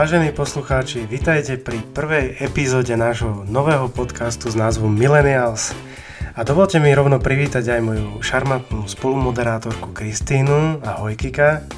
Vážení 0.00 0.32
poslucháči, 0.32 1.04
vitajte 1.04 1.60
pri 1.60 1.76
prvej 1.92 2.40
epizóde 2.40 2.96
nášho 2.96 3.44
nového 3.44 3.92
podcastu 3.92 4.48
s 4.48 4.56
názvom 4.56 4.88
Millennials. 4.88 5.76
A 6.32 6.40
dovolte 6.40 6.80
mi 6.80 6.88
rovno 6.88 7.20
privítať 7.20 7.76
aj 7.76 7.80
moju 7.84 8.08
šarmantnú 8.24 8.88
spolumoderátorku 8.88 9.92
Kristínu. 9.92 10.80
Ahoj 10.80 11.20
Kika. 11.20 11.68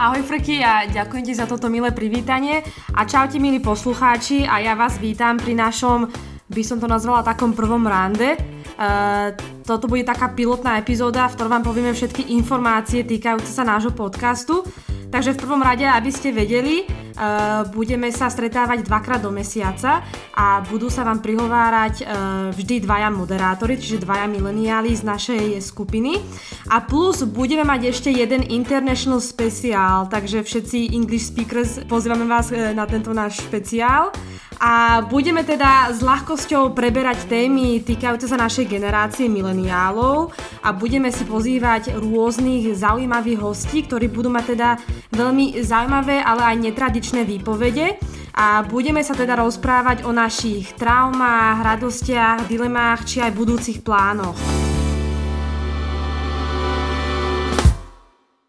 Ahoj 0.00 0.24
Frky 0.24 0.64
a 0.64 0.88
ďakujem 0.88 1.28
ti 1.28 1.36
za 1.36 1.44
toto 1.44 1.68
milé 1.68 1.92
privítanie 1.92 2.64
a 2.96 3.04
čaute 3.04 3.36
milí 3.36 3.60
poslucháči 3.60 4.48
a 4.48 4.64
ja 4.64 4.72
vás 4.72 4.96
vítam 4.96 5.36
pri 5.36 5.52
našom, 5.52 6.08
by 6.48 6.62
som 6.64 6.80
to 6.80 6.88
nazvala 6.88 7.20
takom 7.20 7.52
prvom 7.52 7.84
rande. 7.84 8.32
Uh, 8.80 9.36
toto 9.68 9.92
bude 9.92 10.08
taká 10.08 10.32
pilotná 10.32 10.80
epizóda, 10.80 11.28
v 11.28 11.36
ktorej 11.36 11.52
vám 11.52 11.64
povieme 11.68 11.92
všetky 11.92 12.32
informácie 12.32 13.04
týkajúce 13.04 13.52
sa 13.52 13.60
nášho 13.60 13.92
podcastu. 13.92 14.64
Takže 15.08 15.32
v 15.32 15.40
prvom 15.40 15.64
rade, 15.64 15.88
aby 15.88 16.12
ste 16.12 16.36
vedeli, 16.36 16.84
uh, 16.84 17.64
budeme 17.72 18.12
sa 18.12 18.28
stretávať 18.28 18.84
dvakrát 18.84 19.24
do 19.24 19.32
mesiaca 19.32 20.04
a 20.36 20.60
budú 20.68 20.92
sa 20.92 21.00
vám 21.00 21.24
prihovárať 21.24 21.94
uh, 22.04 22.06
vždy 22.52 22.84
dvaja 22.84 23.08
moderátori, 23.08 23.80
čiže 23.80 24.04
dvaja 24.04 24.28
mileniáli 24.28 24.92
z 24.92 25.08
našej 25.08 25.44
skupiny. 25.64 26.20
A 26.68 26.84
plus 26.84 27.24
budeme 27.24 27.64
mať 27.64 27.88
ešte 27.88 28.12
jeden 28.12 28.44
international 28.52 29.24
speciál, 29.24 30.12
takže 30.12 30.44
všetci 30.44 30.92
English 30.92 31.32
speakers 31.32 31.88
pozývame 31.88 32.28
vás 32.28 32.52
uh, 32.52 32.76
na 32.76 32.84
tento 32.84 33.08
náš 33.16 33.40
špeciál. 33.48 34.12
A 34.58 35.06
budeme 35.06 35.46
teda 35.46 35.94
s 35.94 36.02
ľahkosťou 36.02 36.74
preberať 36.74 37.30
témy 37.30 37.78
týkajúce 37.86 38.26
sa 38.26 38.34
našej 38.34 38.66
generácie 38.66 39.30
mileniálov 39.30 40.34
a 40.66 40.74
budeme 40.74 41.14
si 41.14 41.22
pozývať 41.22 41.94
rôznych 41.94 42.74
zaujímavých 42.74 43.38
hostí, 43.38 43.86
ktorí 43.86 44.10
budú 44.10 44.34
mať 44.34 44.44
teda 44.58 44.68
veľmi 45.14 45.62
zaujímavé, 45.62 46.18
ale 46.26 46.42
aj 46.42 46.56
netradičné 46.58 47.22
výpovede 47.22 48.02
a 48.34 48.66
budeme 48.66 49.06
sa 49.06 49.14
teda 49.14 49.38
rozprávať 49.38 50.02
o 50.02 50.10
našich 50.10 50.74
traumách, 50.74 51.62
radostiach, 51.62 52.50
dilemách 52.50 53.06
či 53.06 53.22
aj 53.22 53.38
budúcich 53.38 53.78
plánoch. 53.86 54.67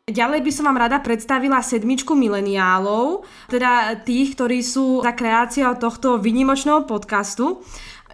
Ďalej 0.10 0.42
by 0.42 0.52
som 0.52 0.66
vám 0.66 0.82
rada 0.82 0.98
predstavila 0.98 1.62
sedmičku 1.62 2.18
mileniálov, 2.18 3.30
teda 3.46 4.02
tých, 4.02 4.34
ktorí 4.34 4.66
sú 4.66 5.06
za 5.06 5.14
kreáciou 5.14 5.78
tohto 5.78 6.18
vynimočného 6.18 6.90
podcastu. 6.90 7.62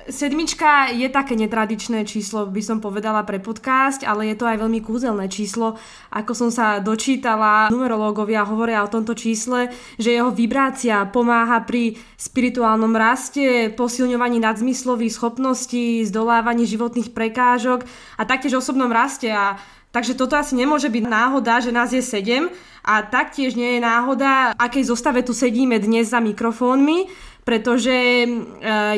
Sedmička 0.05 0.93
je 0.93 1.09
také 1.09 1.33
netradičné 1.33 2.05
číslo, 2.05 2.45
by 2.45 2.61
som 2.61 2.77
povedala 2.77 3.25
pre 3.25 3.41
podcast, 3.41 4.05
ale 4.05 4.29
je 4.29 4.37
to 4.37 4.45
aj 4.45 4.61
veľmi 4.61 4.77
kúzelné 4.77 5.25
číslo. 5.33 5.81
Ako 6.13 6.37
som 6.37 6.53
sa 6.53 6.77
dočítala, 6.77 7.73
numerológovia 7.73 8.45
hovoria 8.45 8.85
o 8.85 8.91
tomto 8.91 9.17
čísle, 9.17 9.73
že 9.97 10.13
jeho 10.13 10.29
vibrácia 10.29 11.09
pomáha 11.09 11.65
pri 11.65 11.97
spirituálnom 12.21 12.93
raste, 12.93 13.73
posilňovaní 13.73 14.37
nadzmyslových 14.45 15.17
schopností, 15.17 16.05
zdolávaní 16.05 16.69
životných 16.69 17.09
prekážok 17.09 17.81
a 18.21 18.29
taktiež 18.29 18.61
osobnom 18.61 18.93
raste. 18.93 19.33
A 19.33 19.57
Takže 19.95 20.19
toto 20.19 20.35
asi 20.35 20.59
nemôže 20.59 20.91
byť 20.91 21.07
náhoda, 21.07 21.63
že 21.63 21.71
nás 21.71 21.95
je 21.95 22.03
7 22.03 22.51
a 22.83 22.99
taktiež 22.99 23.55
nie 23.55 23.79
je 23.79 23.79
náhoda, 23.79 24.51
akej 24.59 24.91
zostave 24.91 25.23
tu 25.23 25.31
sedíme 25.31 25.79
dnes 25.79 26.11
za 26.11 26.19
mikrofónmi, 26.19 27.07
pretože 27.47 27.95
e, 27.95 28.27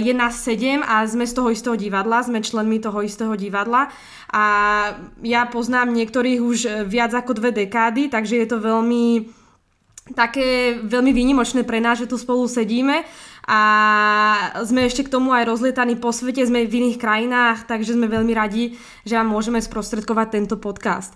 je 0.02 0.14
nás 0.18 0.42
7 0.42 0.82
a 0.82 1.06
sme 1.06 1.30
z 1.30 1.38
toho 1.38 1.54
istého 1.54 1.78
divadla, 1.78 2.26
sme 2.26 2.42
členmi 2.42 2.82
toho 2.82 3.06
istého 3.06 3.38
divadla. 3.38 3.94
A 4.34 4.46
ja 5.22 5.46
poznám 5.46 5.94
niektorých 5.94 6.40
už 6.42 6.90
viac 6.90 7.14
ako 7.14 7.38
dve 7.38 7.54
dekády, 7.54 8.10
takže 8.10 8.42
je 8.42 8.48
to 8.50 8.58
veľmi 8.58 9.37
také 10.14 10.80
veľmi 10.80 11.12
výnimočné 11.12 11.68
pre 11.68 11.84
nás, 11.84 12.00
že 12.00 12.08
tu 12.08 12.16
spolu 12.16 12.48
sedíme 12.48 13.04
a 13.48 13.60
sme 14.68 14.88
ešte 14.88 15.08
k 15.08 15.14
tomu 15.16 15.32
aj 15.32 15.48
rozlietaní 15.48 15.96
po 15.96 16.12
svete, 16.12 16.44
sme 16.44 16.68
v 16.68 16.84
iných 16.84 17.00
krajinách, 17.00 17.64
takže 17.64 17.96
sme 17.96 18.12
veľmi 18.12 18.36
radi, 18.36 18.76
že 19.08 19.16
vám 19.16 19.32
môžeme 19.32 19.64
sprostredkovať 19.64 20.28
tento 20.28 20.56
podcast. 20.60 21.16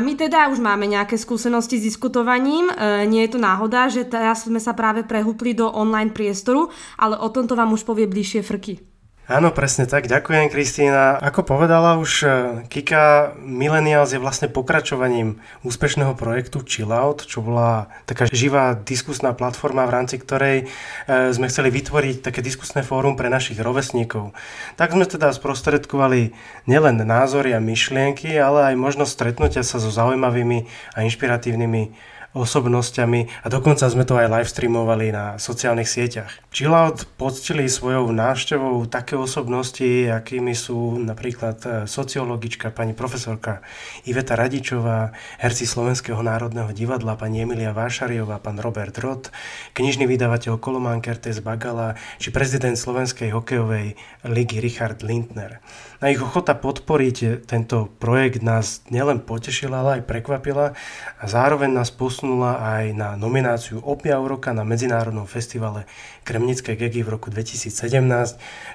My 0.00 0.16
teda 0.16 0.48
už 0.48 0.60
máme 0.60 0.88
nejaké 0.88 1.20
skúsenosti 1.20 1.76
s 1.76 1.84
diskutovaním, 1.84 2.68
e, 2.72 3.04
nie 3.08 3.28
je 3.28 3.36
to 3.36 3.40
náhoda, 3.40 3.92
že 3.92 4.08
teraz 4.08 4.48
sme 4.48 4.56
sa 4.56 4.72
práve 4.72 5.04
prehúpli 5.04 5.52
do 5.52 5.68
online 5.68 6.12
priestoru, 6.12 6.72
ale 6.96 7.20
o 7.20 7.28
tomto 7.28 7.52
vám 7.52 7.76
už 7.76 7.84
povie 7.84 8.08
bližšie 8.08 8.40
Frky. 8.40 8.91
Áno, 9.30 9.54
presne 9.54 9.86
tak. 9.86 10.10
Ďakujem, 10.10 10.50
Kristýna. 10.50 11.14
Ako 11.22 11.46
povedala 11.46 11.94
už 11.94 12.10
e, 12.26 12.28
Kika, 12.66 13.38
Millennials 13.38 14.10
je 14.10 14.18
vlastne 14.18 14.50
pokračovaním 14.50 15.38
úspešného 15.62 16.18
projektu 16.18 16.58
Chillout, 16.66 17.22
čo 17.22 17.38
bola 17.38 17.86
taká 18.02 18.26
živá 18.26 18.74
diskusná 18.74 19.30
platforma, 19.30 19.86
v 19.86 19.94
rámci 19.94 20.18
ktorej 20.18 20.66
e, 20.66 21.30
sme 21.30 21.46
chceli 21.46 21.70
vytvoriť 21.70 22.18
také 22.18 22.42
diskusné 22.42 22.82
fórum 22.82 23.14
pre 23.14 23.30
našich 23.30 23.62
rovesníkov. 23.62 24.34
Tak 24.74 24.90
sme 24.90 25.06
teda 25.06 25.30
sprostredkovali 25.30 26.34
nielen 26.66 27.06
názory 27.06 27.54
a 27.54 27.62
myšlienky, 27.62 28.34
ale 28.34 28.74
aj 28.74 28.82
možnosť 28.82 29.14
stretnutia 29.14 29.62
sa 29.62 29.78
so 29.78 29.94
zaujímavými 29.94 30.66
a 30.98 31.06
inšpiratívnymi 31.06 32.11
osobnosťami 32.32 33.44
a 33.44 33.46
dokonca 33.52 33.84
sme 33.92 34.08
to 34.08 34.16
aj 34.16 34.32
live 34.32 34.48
streamovali 34.48 35.12
na 35.12 35.36
sociálnych 35.36 35.88
sieťach. 35.88 36.32
Chillout 36.48 37.04
poctili 37.20 37.68
svojou 37.68 38.08
návštevou 38.08 38.88
také 38.88 39.20
osobnosti, 39.20 40.08
akými 40.08 40.56
sú 40.56 40.96
napríklad 40.96 41.56
e, 41.62 41.68
sociologička 41.84 42.72
pani 42.72 42.96
profesorka 42.96 43.60
Iveta 44.08 44.32
Radičová, 44.32 45.12
herci 45.44 45.68
Slovenského 45.68 46.18
národného 46.24 46.72
divadla 46.72 47.20
pani 47.20 47.44
Emilia 47.44 47.76
Vášariová, 47.76 48.40
pán 48.40 48.56
Robert 48.56 48.96
Roth, 49.04 49.28
knižný 49.76 50.08
vydavateľ 50.08 50.56
Kolomán 50.56 51.04
Kertes 51.04 51.44
Bagala 51.44 52.00
či 52.16 52.32
prezident 52.32 52.80
Slovenskej 52.80 53.28
hokejovej 53.36 53.94
ligy 54.24 54.64
Richard 54.64 55.04
Lindner. 55.04 55.60
Na 56.02 56.10
ich 56.10 56.18
ochota 56.18 56.58
podporiť 56.58 57.46
tento 57.46 57.86
projekt 58.02 58.42
nás 58.42 58.82
nielen 58.90 59.22
potešila, 59.22 59.86
ale 59.86 59.90
aj 60.02 60.10
prekvapila 60.10 60.74
a 61.20 61.24
zároveň 61.30 61.70
nás 61.70 61.94
posunula 61.94 62.21
aj 62.22 62.94
na 62.94 63.18
nomináciu 63.18 63.82
Opiav 63.82 64.22
roka 64.22 64.54
na 64.54 64.62
Medzinárodnom 64.62 65.26
festivale 65.26 65.90
Kremnické 66.22 66.78
gegy 66.78 67.02
v 67.02 67.18
roku 67.18 67.34
2017, 67.34 67.74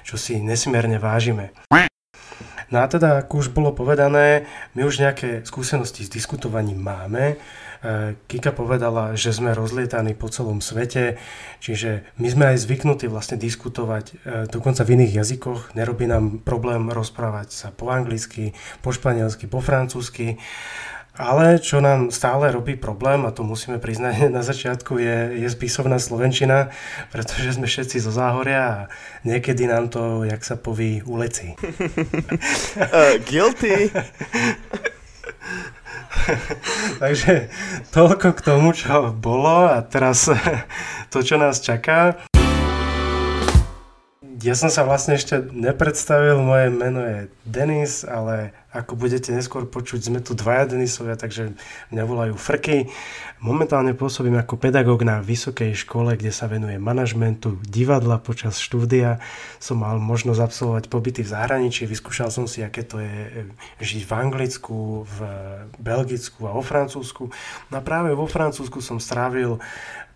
čo 0.04 0.14
si 0.20 0.36
nesmierne 0.36 1.00
vážime. 1.00 1.56
No 2.68 2.84
a 2.84 2.86
teda, 2.86 3.24
ako 3.24 3.40
už 3.40 3.48
bolo 3.56 3.72
povedané, 3.72 4.44
my 4.76 4.84
už 4.84 5.00
nejaké 5.00 5.40
skúsenosti 5.48 6.04
s 6.04 6.12
diskutovaním 6.12 6.76
máme, 6.76 7.40
E, 7.78 8.18
Kika 8.26 8.50
povedala, 8.50 9.14
že 9.14 9.30
sme 9.30 9.54
rozlietaní 9.54 10.18
po 10.18 10.26
celom 10.26 10.58
svete, 10.58 11.14
čiže 11.62 12.02
my 12.18 12.26
sme 12.26 12.44
aj 12.54 12.66
zvyknutí 12.66 13.06
vlastne 13.06 13.38
diskutovať 13.38 14.04
e, 14.10 14.14
dokonca 14.50 14.82
v 14.82 14.98
iných 14.98 15.22
jazykoch. 15.22 15.78
Nerobí 15.78 16.10
nám 16.10 16.42
problém 16.42 16.90
rozprávať 16.90 17.54
sa 17.54 17.68
po 17.70 17.94
anglicky, 17.94 18.58
po 18.82 18.90
španielsky, 18.90 19.46
po 19.46 19.62
francúzsky. 19.62 20.42
Ale 21.18 21.58
čo 21.58 21.82
nám 21.82 22.14
stále 22.14 22.54
robí 22.54 22.78
problém, 22.78 23.26
a 23.26 23.34
to 23.34 23.42
musíme 23.42 23.82
priznať 23.82 24.30
na 24.36 24.46
začiatku, 24.46 25.02
je, 25.02 25.42
je 25.42 25.48
spisovná 25.50 25.98
slovenčina, 25.98 26.70
pretože 27.10 27.58
sme 27.58 27.66
všetci 27.66 27.98
zo 27.98 28.14
záhoria 28.14 28.62
a 28.62 28.86
niekedy 29.26 29.66
nám 29.66 29.90
to, 29.90 30.22
jak 30.22 30.46
sa 30.46 30.54
poví, 30.54 31.02
uleci. 31.02 31.58
uh, 31.58 33.18
guilty. 33.28 33.90
Takže 37.02 37.50
toľko 37.90 38.28
k 38.38 38.40
tomu, 38.40 38.70
čo 38.70 39.10
bolo 39.10 39.74
a 39.74 39.82
teraz 39.82 40.30
to, 41.10 41.18
čo 41.26 41.34
nás 41.34 41.58
čaká. 41.58 42.14
Ja 44.38 44.54
som 44.54 44.70
sa 44.70 44.86
vlastne 44.86 45.18
ešte 45.18 45.50
nepredstavil, 45.50 46.38
moje 46.38 46.70
meno 46.70 47.02
je 47.02 47.18
Denis, 47.42 48.06
ale 48.06 48.54
ako 48.78 48.94
budete 48.94 49.34
neskôr 49.34 49.66
počuť, 49.66 50.06
sme 50.06 50.22
tu 50.22 50.38
dvaja 50.38 50.70
Denisovia, 50.70 51.18
takže 51.18 51.58
mňa 51.90 52.04
volajú 52.06 52.34
Frky. 52.38 52.86
Momentálne 53.42 53.90
pôsobím 53.98 54.38
ako 54.38 54.54
pedagóg 54.54 55.02
na 55.02 55.18
vysokej 55.18 55.74
škole, 55.74 56.14
kde 56.14 56.30
sa 56.30 56.46
venuje 56.46 56.78
manažmentu 56.78 57.58
divadla 57.66 58.22
počas 58.22 58.62
štúdia. 58.62 59.18
Som 59.58 59.82
mal 59.82 59.98
možnosť 59.98 60.38
absolvovať 60.38 60.84
pobyty 60.86 61.26
v 61.26 61.32
zahraničí, 61.34 61.90
vyskúšal 61.90 62.30
som 62.30 62.46
si, 62.46 62.62
aké 62.62 62.86
to 62.86 63.02
je 63.02 63.50
žiť 63.82 64.06
v 64.06 64.12
Anglicku, 64.14 65.02
v 65.02 65.18
Belgicku 65.82 66.46
a 66.46 66.54
vo 66.54 66.62
Francúzsku. 66.62 67.34
No 67.68 67.74
a 67.74 67.82
práve 67.82 68.14
vo 68.14 68.30
Francúzsku 68.30 68.78
som 68.78 69.02
strávil 69.02 69.58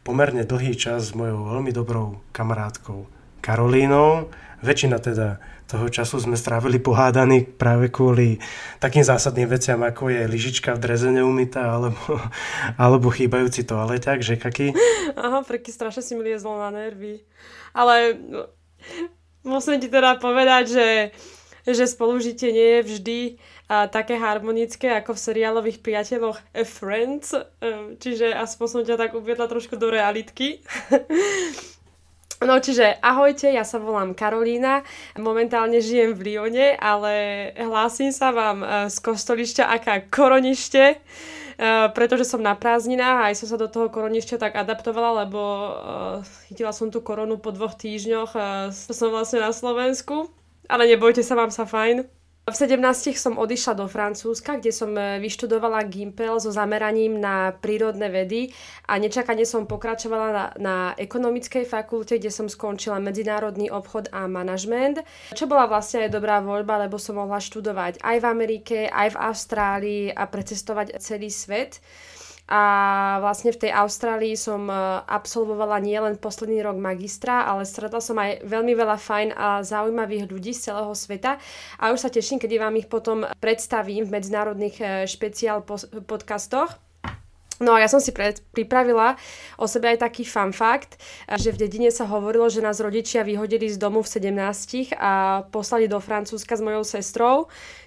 pomerne 0.06 0.46
dlhý 0.46 0.78
čas 0.78 1.10
s 1.10 1.16
mojou 1.18 1.50
veľmi 1.50 1.74
dobrou 1.74 2.22
kamarátkou 2.30 3.21
Karolínou. 3.42 4.30
Väčšina 4.62 5.02
teda 5.02 5.42
toho 5.66 5.88
času 5.90 6.20
sme 6.20 6.38
strávili 6.38 6.78
pohádaní 6.78 7.48
práve 7.48 7.88
kvôli 7.88 8.38
takým 8.78 9.02
zásadným 9.02 9.48
veciam, 9.48 9.80
ako 9.80 10.12
je 10.12 10.22
lyžička 10.28 10.76
v 10.76 10.82
dreze 10.84 11.08
neumytá, 11.10 11.74
alebo, 11.74 11.98
alebo 12.82 13.10
chýbajúci 13.10 13.66
toaleťak, 13.66 14.22
že 14.22 14.38
kaký? 14.38 14.70
Aha, 15.18 15.42
preky 15.42 15.74
strašne 15.74 16.04
si 16.04 16.12
mi 16.14 16.22
liezlo 16.28 16.54
na 16.60 16.70
nervy. 16.70 17.24
Ale 17.74 18.20
musím 19.42 19.82
ti 19.82 19.90
teda 19.90 20.20
povedať, 20.20 20.64
že, 20.70 20.88
že 21.66 21.84
spolužitie 21.90 22.54
nie 22.54 22.70
je 22.78 22.82
vždy 22.86 23.20
a 23.66 23.88
také 23.88 24.20
harmonické 24.20 24.92
ako 24.92 25.16
v 25.16 25.24
seriálových 25.24 25.80
priateľoch 25.80 26.38
Friends, 26.68 27.32
čiže 27.98 28.30
aspoň 28.30 28.66
som 28.68 28.82
ťa 28.84 29.00
tak 29.00 29.16
uviedla 29.16 29.48
trošku 29.48 29.80
do 29.80 29.88
realitky. 29.88 30.60
No 32.42 32.58
čiže 32.58 32.98
ahojte, 32.98 33.54
ja 33.54 33.62
sa 33.62 33.78
volám 33.78 34.18
Karolína, 34.18 34.82
momentálne 35.14 35.78
žijem 35.78 36.10
v 36.18 36.34
Lione, 36.34 36.74
ale 36.74 37.12
hlásim 37.54 38.10
sa 38.10 38.34
vám 38.34 38.66
e, 38.66 38.66
z 38.90 38.96
kostolišťa 38.98 39.64
aká 39.70 40.02
koronište, 40.10 40.84
e, 40.92 40.96
pretože 41.94 42.26
som 42.26 42.42
na 42.42 42.58
prázdninách 42.58 43.18
a 43.22 43.26
aj 43.30 43.38
som 43.38 43.46
sa 43.46 43.62
do 43.62 43.70
toho 43.70 43.86
koronišťa 43.86 44.42
tak 44.42 44.58
adaptovala, 44.58 45.22
lebo 45.22 45.40
uh, 45.40 45.70
chytila 46.50 46.74
som 46.74 46.90
tú 46.90 46.98
koronu 46.98 47.38
po 47.38 47.54
dvoch 47.54 47.78
týždňoch, 47.78 48.34
som 48.74 49.08
vlastne 49.14 49.38
na 49.38 49.54
Slovensku, 49.54 50.26
ale 50.66 50.90
nebojte 50.90 51.22
sa, 51.22 51.38
vám 51.38 51.54
sa 51.54 51.62
fajn. 51.62 52.21
V 52.42 52.58
17 52.58 53.14
som 53.14 53.38
odišla 53.38 53.78
do 53.78 53.86
Francúzska, 53.86 54.58
kde 54.58 54.74
som 54.74 54.90
e, 54.98 55.22
vyštudovala 55.22 55.86
Gimpel 55.86 56.42
so 56.42 56.50
zameraním 56.50 57.22
na 57.22 57.54
prírodné 57.54 58.10
vedy 58.10 58.50
a 58.90 58.98
nečakane 58.98 59.46
som 59.46 59.62
pokračovala 59.62 60.28
na, 60.34 60.44
na 60.58 60.76
ekonomickej 60.98 61.62
fakulte, 61.62 62.18
kde 62.18 62.34
som 62.34 62.50
skončila 62.50 62.98
medzinárodný 62.98 63.70
obchod 63.70 64.10
a 64.10 64.26
manažment, 64.26 65.06
čo 65.38 65.46
bola 65.46 65.70
vlastne 65.70 66.10
aj 66.10 66.18
dobrá 66.18 66.42
voľba, 66.42 66.82
lebo 66.82 66.98
som 66.98 67.14
mohla 67.14 67.38
študovať 67.38 68.02
aj 68.02 68.16
v 68.18 68.26
Amerike, 68.26 68.78
aj 68.90 69.14
v 69.14 69.20
Austrálii 69.22 70.04
a 70.10 70.26
precestovať 70.26 70.98
celý 70.98 71.30
svet. 71.30 71.78
A 72.50 72.62
vlastne 73.22 73.54
v 73.54 73.66
tej 73.66 73.72
Austrálii 73.72 74.34
som 74.34 74.66
e, 74.66 74.74
absolvovala 75.06 75.78
nielen 75.78 76.18
posledný 76.18 76.60
rok 76.66 76.74
magistra, 76.74 77.46
ale 77.46 77.62
stretla 77.62 78.02
som 78.02 78.18
aj 78.18 78.42
veľmi 78.42 78.74
veľa 78.74 78.98
fajn 78.98 79.28
a 79.38 79.62
zaujímavých 79.62 80.26
ľudí 80.26 80.50
z 80.50 80.68
celého 80.68 80.92
sveta 80.92 81.38
a 81.78 81.94
už 81.94 82.02
sa 82.02 82.10
teším, 82.10 82.42
kedy 82.42 82.58
vám 82.58 82.74
ich 82.76 82.90
potom 82.90 83.24
predstavím 83.38 84.04
v 84.04 84.18
medzinárodných 84.18 84.76
e, 84.82 84.84
špeciál 85.06 85.62
podcastoch. 86.04 86.91
No 87.60 87.76
a 87.76 87.82
ja 87.84 87.88
som 87.90 88.00
si 88.00 88.10
pred, 88.14 88.40
pripravila 88.56 89.14
o 89.60 89.69
sebe 89.69 89.93
aj 89.93 90.02
taký 90.02 90.25
fun 90.25 90.50
fact, 90.50 90.96
že 91.28 91.52
v 91.52 91.60
dedine 91.66 91.93
sa 91.93 92.08
hovorilo, 92.08 92.49
že 92.49 92.64
nás 92.64 92.81
rodičia 92.81 93.26
vyhodili 93.26 93.69
z 93.69 93.76
domu 93.76 94.00
v 94.00 94.08
17 94.08 94.96
a 94.96 95.44
poslali 95.52 95.87
do 95.87 96.00
Francúzska 96.00 96.56
s 96.56 96.62
mojou 96.64 96.82
sestrou. 96.82 97.37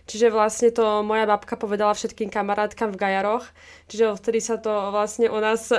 Čiže 0.05 0.29
vlastne 0.29 0.69
to 0.69 1.01
moja 1.01 1.25
babka 1.25 1.57
povedala 1.57 1.97
všetkým 1.97 2.29
kamarátkam 2.29 2.93
v 2.93 2.99
Gajaroch. 3.01 3.45
Čiže 3.89 4.13
vtedy 4.21 4.39
sa 4.39 4.61
to 4.61 4.93
vlastne 4.93 5.33
o 5.33 5.41
nás 5.41 5.73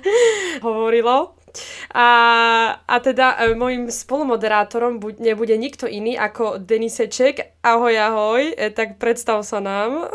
hovorilo. 0.66 1.36
A, 1.92 2.08
a 2.84 2.96
teda 3.00 3.36
e, 3.40 3.56
môjim 3.56 3.88
spolumoderátorom 3.88 5.00
buď, 5.00 5.20
nebude 5.20 5.56
nikto 5.56 5.88
iný 5.88 6.16
ako 6.16 6.60
Deniseček. 6.60 7.64
Ahoj, 7.64 7.96
ahoj, 7.96 8.42
e, 8.52 8.68
tak 8.72 9.00
predstav 9.00 9.40
sa 9.44 9.60
nám. 9.60 10.12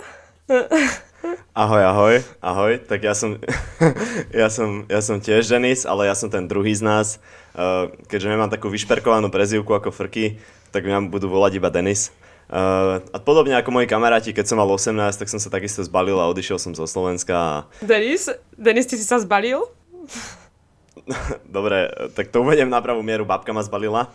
Ahoj, 1.52 1.84
ahoj, 1.84 2.16
ahoj. 2.42 2.74
Tak 2.88 3.00
ja 3.04 3.14
som, 3.14 3.38
ja 4.42 4.48
som, 4.50 4.90
ja 4.90 5.00
som 5.04 5.22
tiež 5.22 5.46
Denis, 5.52 5.86
ale 5.86 6.10
ja 6.10 6.16
som 6.18 6.32
ten 6.32 6.50
druhý 6.50 6.74
z 6.74 6.82
nás. 6.82 7.08
Uh, 7.52 7.92
keďže 8.08 8.32
nemám 8.32 8.50
takú 8.50 8.72
vyšperkovanú 8.72 9.30
prezivku 9.30 9.70
ako 9.76 9.92
Frky, 9.92 10.40
tak 10.72 10.88
mňa 10.88 11.12
budú 11.12 11.30
volať 11.30 11.60
iba 11.62 11.70
Denis. 11.70 12.10
Uh, 12.52 13.00
a 13.14 13.18
podobne 13.22 13.56
ako 13.56 13.70
moji 13.72 13.88
kamaráti, 13.88 14.34
keď 14.34 14.50
som 14.50 14.58
mal 14.60 14.68
18, 14.68 14.96
tak 15.16 15.30
som 15.30 15.40
sa 15.40 15.52
takisto 15.52 15.86
zbalil 15.86 16.18
a 16.20 16.28
odišiel 16.32 16.58
som 16.58 16.74
zo 16.74 16.88
Slovenska. 16.88 17.36
A... 17.36 17.54
Denis? 17.84 18.32
Denis, 18.56 18.88
ty 18.90 18.98
si 18.98 19.06
sa 19.06 19.22
zbalil? 19.22 19.62
Dobre, 21.56 21.92
tak 22.18 22.34
to 22.34 22.42
uvediem 22.42 22.72
na 22.72 22.82
pravú 22.82 23.06
mieru, 23.06 23.28
babka 23.28 23.54
ma 23.54 23.62
zbalila. 23.62 24.10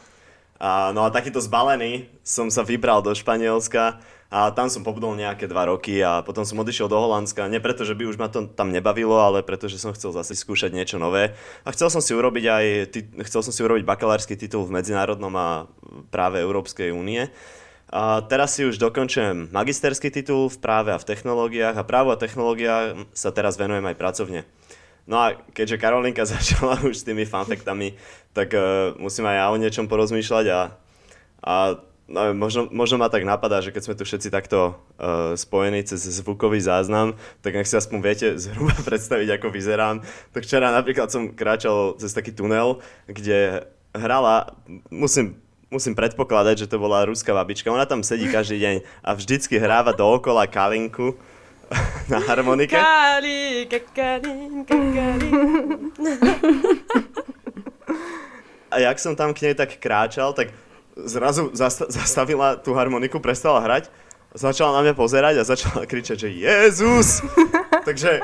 A, 0.57 0.91
no 0.97 1.05
a 1.05 1.13
takýto 1.13 1.41
zbalený 1.43 2.09
som 2.25 2.49
sa 2.49 2.65
vybral 2.65 3.05
do 3.05 3.13
Španielska 3.13 4.01
a 4.27 4.51
tam 4.51 4.67
som 4.67 4.83
pobudol 4.83 5.15
nejaké 5.15 5.47
dva 5.47 5.71
roky 5.71 6.03
a 6.03 6.19
potom 6.25 6.43
som 6.43 6.59
odišiel 6.59 6.91
do 6.91 6.99
Holandska, 6.99 7.47
nie 7.47 7.63
preto, 7.63 7.87
že 7.87 7.95
by 7.95 8.11
už 8.11 8.19
ma 8.19 8.27
to 8.27 8.51
tam 8.51 8.75
nebavilo, 8.75 9.15
ale 9.15 9.47
preto, 9.47 9.71
že 9.71 9.79
som 9.79 9.95
chcel 9.95 10.11
zase 10.11 10.35
skúšať 10.35 10.75
niečo 10.75 10.99
nové. 10.99 11.39
A 11.63 11.71
chcel 11.71 11.93
som 11.95 12.03
si 12.03 12.11
urobiť 12.11 12.45
aj, 12.51 12.65
chcel 13.31 13.41
som 13.47 13.53
si 13.55 13.63
urobiť 13.63 13.87
bakalársky 13.87 14.35
titul 14.35 14.67
v 14.67 14.75
medzinárodnom 14.83 15.31
a 15.39 15.71
práve 16.11 16.43
Európskej 16.43 16.91
únie. 16.91 17.31
A 17.87 18.19
teraz 18.27 18.59
si 18.59 18.67
už 18.67 18.83
dokončujem 18.83 19.55
magisterský 19.55 20.11
titul 20.11 20.51
v 20.51 20.59
práve 20.59 20.91
a 20.91 20.99
v 20.99 21.07
technológiách 21.07 21.79
a 21.79 21.87
právo 21.87 22.11
a 22.11 22.19
technológia 22.19 22.99
sa 23.15 23.31
teraz 23.31 23.55
venujem 23.55 23.87
aj 23.87 23.95
pracovne. 23.95 24.43
No 25.07 25.23
a 25.23 25.39
keďže 25.55 25.79
Karolinka 25.79 26.27
začala 26.35 26.83
už 26.83 27.03
s 27.03 27.07
tými 27.07 27.25
fanfektami, 27.25 27.95
tak 28.35 28.53
uh, 28.53 28.93
musím 28.99 29.31
aj 29.31 29.37
ja 29.39 29.47
o 29.49 29.57
niečom 29.57 29.87
porozmýšľať 29.87 30.47
a, 30.53 30.61
a 31.47 31.55
no, 32.11 32.21
možno, 32.35 32.69
možno 32.75 32.99
ma 32.99 33.09
tak 33.09 33.23
napadá, 33.23 33.63
že 33.63 33.71
keď 33.71 33.83
sme 33.87 33.99
tu 33.99 34.05
všetci 34.05 34.29
takto 34.29 34.77
uh, 34.99 35.33
spojení 35.39 35.87
cez 35.87 36.03
zvukový 36.21 36.59
záznam, 36.59 37.15
tak 37.41 37.55
ak 37.57 37.67
si 37.71 37.79
aspoň 37.79 37.99
viete 38.03 38.29
zhruba 38.43 38.75
predstaviť, 38.83 39.39
ako 39.39 39.47
vyzerám. 39.55 40.03
Tak 40.35 40.43
včera 40.43 40.75
napríklad 40.75 41.09
som 41.09 41.33
kráčal 41.33 41.95
cez 41.97 42.11
taký 42.11 42.35
tunel, 42.35 42.83
kde 43.07 43.65
hrala, 43.97 44.53
musím, 44.93 45.41
musím 45.73 45.97
predpokladať, 45.97 46.67
že 46.67 46.71
to 46.71 46.83
bola 46.83 47.09
ruská 47.09 47.33
babička. 47.33 47.73
Ona 47.73 47.89
tam 47.89 48.05
sedí 48.05 48.29
každý 48.29 48.61
deň 48.61 48.77
a 49.07 49.11
vždycky 49.17 49.57
hráva 49.57 49.97
dookola 49.97 50.45
kalinku 50.45 51.17
na 52.13 52.19
harmonike. 52.19 52.77
Kalinka, 52.77 53.79
kalinka, 53.95 54.77
kalinka. 54.77 56.11
A 58.71 58.79
jak 58.83 58.99
som 58.99 59.17
tam 59.17 59.33
k 59.33 59.47
nej 59.47 59.55
tak 59.57 59.79
kráčal, 59.79 60.37
tak 60.37 60.53
zrazu 60.99 61.49
zasta- 61.57 61.89
zastavila 61.89 62.61
tú 62.61 62.75
harmoniku, 62.77 63.23
prestala 63.23 63.63
hrať, 63.63 63.89
začala 64.37 64.77
na 64.77 64.81
mňa 64.85 64.95
pozerať 64.99 65.35
a 65.41 65.49
začala 65.49 65.89
kričať, 65.89 66.27
že 66.27 66.29
Jezus! 66.29 67.25
takže... 67.89 68.21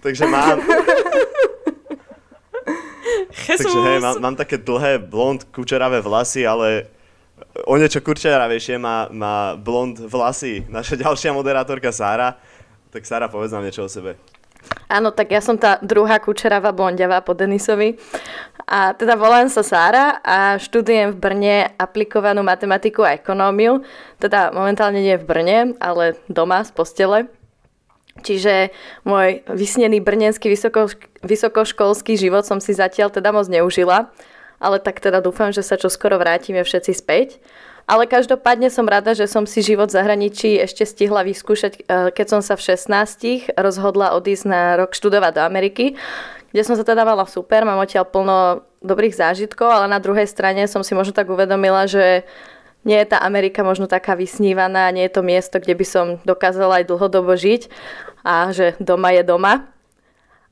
takže 0.00 0.24
mám... 0.24 0.62
Jesus. 3.46 3.66
Takže 3.66 3.78
hej, 3.78 3.98
mám, 4.00 4.16
mám 4.18 4.36
také 4.40 4.56
dlhé 4.58 4.98
blond 4.98 5.38
kučeravé 5.52 6.00
vlasy, 6.00 6.48
ale 6.48 6.90
o 7.64 7.74
niečo 7.80 8.04
kurčeravejšie 8.04 8.76
má, 8.76 9.08
má 9.08 9.56
blond 9.56 9.96
vlasy 9.96 10.68
naša 10.68 10.98
ďalšia 11.08 11.32
moderátorka 11.32 11.88
Sára. 11.94 12.36
Tak 12.92 13.08
Sára, 13.08 13.32
povedz 13.32 13.56
nám 13.56 13.64
niečo 13.64 13.86
o 13.86 13.90
sebe. 13.90 14.20
Áno, 14.90 15.14
tak 15.14 15.30
ja 15.30 15.38
som 15.38 15.54
tá 15.54 15.78
druhá 15.78 16.18
kučeravá 16.18 16.74
blondiava 16.74 17.22
po 17.22 17.34
Denisovi. 17.34 17.98
A 18.66 18.98
teda 18.98 19.14
volám 19.14 19.46
sa 19.46 19.62
Sára 19.62 20.18
a 20.26 20.58
študujem 20.58 21.14
v 21.14 21.20
Brne 21.22 21.56
aplikovanú 21.78 22.42
matematiku 22.42 23.06
a 23.06 23.14
ekonómiu. 23.14 23.86
Teda 24.18 24.50
momentálne 24.50 24.98
nie 24.98 25.14
v 25.14 25.26
Brne, 25.26 25.58
ale 25.78 26.18
doma 26.26 26.66
z 26.66 26.74
postele. 26.74 27.18
Čiže 28.24 28.72
môj 29.04 29.44
vysnený 29.46 30.00
brnenský 30.00 30.48
vysoko, 30.48 30.88
vysokoškolský 31.20 32.16
život 32.16 32.48
som 32.48 32.58
si 32.64 32.72
zatiaľ 32.72 33.12
teda 33.12 33.30
moc 33.30 33.46
neužila. 33.46 34.08
Ale 34.56 34.80
tak 34.80 35.04
teda 35.04 35.20
dúfam, 35.20 35.52
že 35.52 35.60
sa 35.60 35.76
čoskoro 35.76 36.16
vrátime 36.16 36.64
všetci 36.64 36.92
späť. 36.96 37.40
Ale 37.86 38.10
každopádne 38.10 38.66
som 38.66 38.82
rada, 38.82 39.14
že 39.14 39.30
som 39.30 39.46
si 39.46 39.62
život 39.62 39.94
v 39.94 39.96
zahraničí 40.02 40.58
ešte 40.58 40.82
stihla 40.82 41.22
vyskúšať, 41.22 41.72
e, 41.86 42.10
keď 42.10 42.26
som 42.26 42.40
sa 42.42 42.58
v 42.58 42.74
16 42.74 43.54
rozhodla 43.54 44.18
odísť 44.18 44.44
na 44.50 44.74
rok 44.74 44.90
študovať 44.90 45.32
do 45.38 45.42
Ameriky 45.46 45.94
kde 46.56 46.64
som 46.64 46.72
sa 46.72 46.88
teda 46.88 47.04
mala 47.04 47.28
super, 47.28 47.68
mám 47.68 47.84
odtiaľ 47.84 48.08
plno 48.08 48.64
dobrých 48.80 49.12
zážitkov, 49.12 49.68
ale 49.68 49.92
na 49.92 50.00
druhej 50.00 50.24
strane 50.24 50.64
som 50.64 50.80
si 50.80 50.96
možno 50.96 51.12
tak 51.12 51.28
uvedomila, 51.28 51.84
že 51.84 52.24
nie 52.80 52.96
je 52.96 53.12
tá 53.12 53.20
Amerika 53.20 53.60
možno 53.60 53.84
taká 53.84 54.16
vysnívaná, 54.16 54.88
nie 54.88 55.04
je 55.04 55.20
to 55.20 55.26
miesto, 55.26 55.60
kde 55.60 55.76
by 55.76 55.84
som 55.84 56.06
dokázala 56.24 56.80
aj 56.80 56.88
dlhodobo 56.88 57.36
žiť 57.36 57.68
a 58.24 58.56
že 58.56 58.72
doma 58.80 59.12
je 59.12 59.22
doma. 59.26 59.68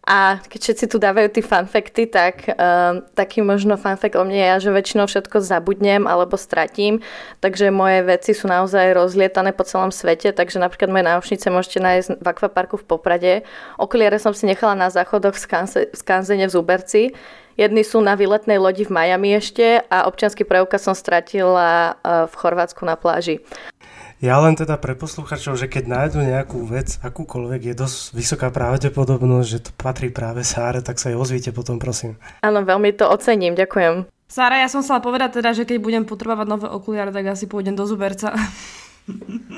A 0.04 0.36
keď 0.52 0.60
všetci 0.60 0.84
tu 0.92 1.00
dávajú 1.00 1.32
tie 1.32 1.40
fanfekty, 1.40 2.04
tak 2.04 2.44
uh, 2.44 3.00
taký 3.16 3.40
možno 3.40 3.80
fanfekt 3.80 4.20
o 4.20 4.24
mne 4.24 4.36
je, 4.36 4.68
že 4.68 4.76
väčšinou 4.76 5.08
všetko 5.08 5.40
zabudnem 5.40 6.04
alebo 6.04 6.36
stratím, 6.36 7.00
takže 7.40 7.72
moje 7.72 8.04
veci 8.04 8.36
sú 8.36 8.44
naozaj 8.44 8.92
rozlietané 8.92 9.56
po 9.56 9.64
celom 9.64 9.88
svete, 9.88 10.36
takže 10.36 10.60
napríklad 10.60 10.92
moje 10.92 11.08
náušnice 11.08 11.46
môžete 11.48 11.78
nájsť 11.80 12.08
v 12.20 12.26
akvaparku 12.28 12.76
v 12.76 12.84
Poprade. 12.84 13.34
Okuliare 13.80 14.20
som 14.20 14.36
si 14.36 14.44
nechala 14.44 14.76
na 14.76 14.92
záchodoch 14.92 15.40
v 15.40 15.42
Skanzene 15.96 16.46
v 16.48 16.52
Zuberci. 16.52 17.16
Jedny 17.54 17.86
sú 17.86 18.02
na 18.02 18.18
výletnej 18.18 18.58
lodi 18.58 18.82
v 18.82 18.90
Miami 18.90 19.38
ešte 19.38 19.78
a 19.86 20.10
občiansky 20.10 20.42
preukaz 20.42 20.84
som 20.84 20.92
stratila 20.92 21.94
uh, 22.02 22.26
v 22.26 22.34
Chorvátsku 22.34 22.82
na 22.82 22.98
pláži. 22.98 23.40
Ja 24.24 24.40
len 24.40 24.56
teda 24.56 24.80
pre 24.80 24.96
posluchačov, 24.96 25.60
že 25.60 25.68
keď 25.68 25.84
nájdu 25.84 26.24
nejakú 26.24 26.64
vec, 26.64 26.96
akúkoľvek, 27.04 27.60
je 27.60 27.74
dosť 27.76 28.16
vysoká 28.16 28.48
pravdepodobnosť, 28.48 29.48
že 29.52 29.68
to 29.68 29.70
patrí 29.76 30.08
práve 30.08 30.40
Sáre, 30.40 30.80
tak 30.80 30.96
sa 30.96 31.12
jej 31.12 31.18
ozvíte 31.20 31.52
potom, 31.52 31.76
prosím. 31.76 32.16
Áno, 32.40 32.64
veľmi 32.64 32.96
to 32.96 33.04
ocením, 33.04 33.52
ďakujem. 33.52 34.08
Sára, 34.24 34.64
ja 34.64 34.72
som 34.72 34.80
chcela 34.80 35.04
povedať 35.04 35.44
teda, 35.44 35.52
že 35.52 35.68
keď 35.68 35.76
budem 35.76 36.04
potrebovať 36.08 36.46
nové 36.48 36.72
okuliare, 36.72 37.12
tak 37.12 37.36
asi 37.36 37.44
pôjdem 37.44 37.76
do 37.76 37.84
Zuberca. 37.84 38.32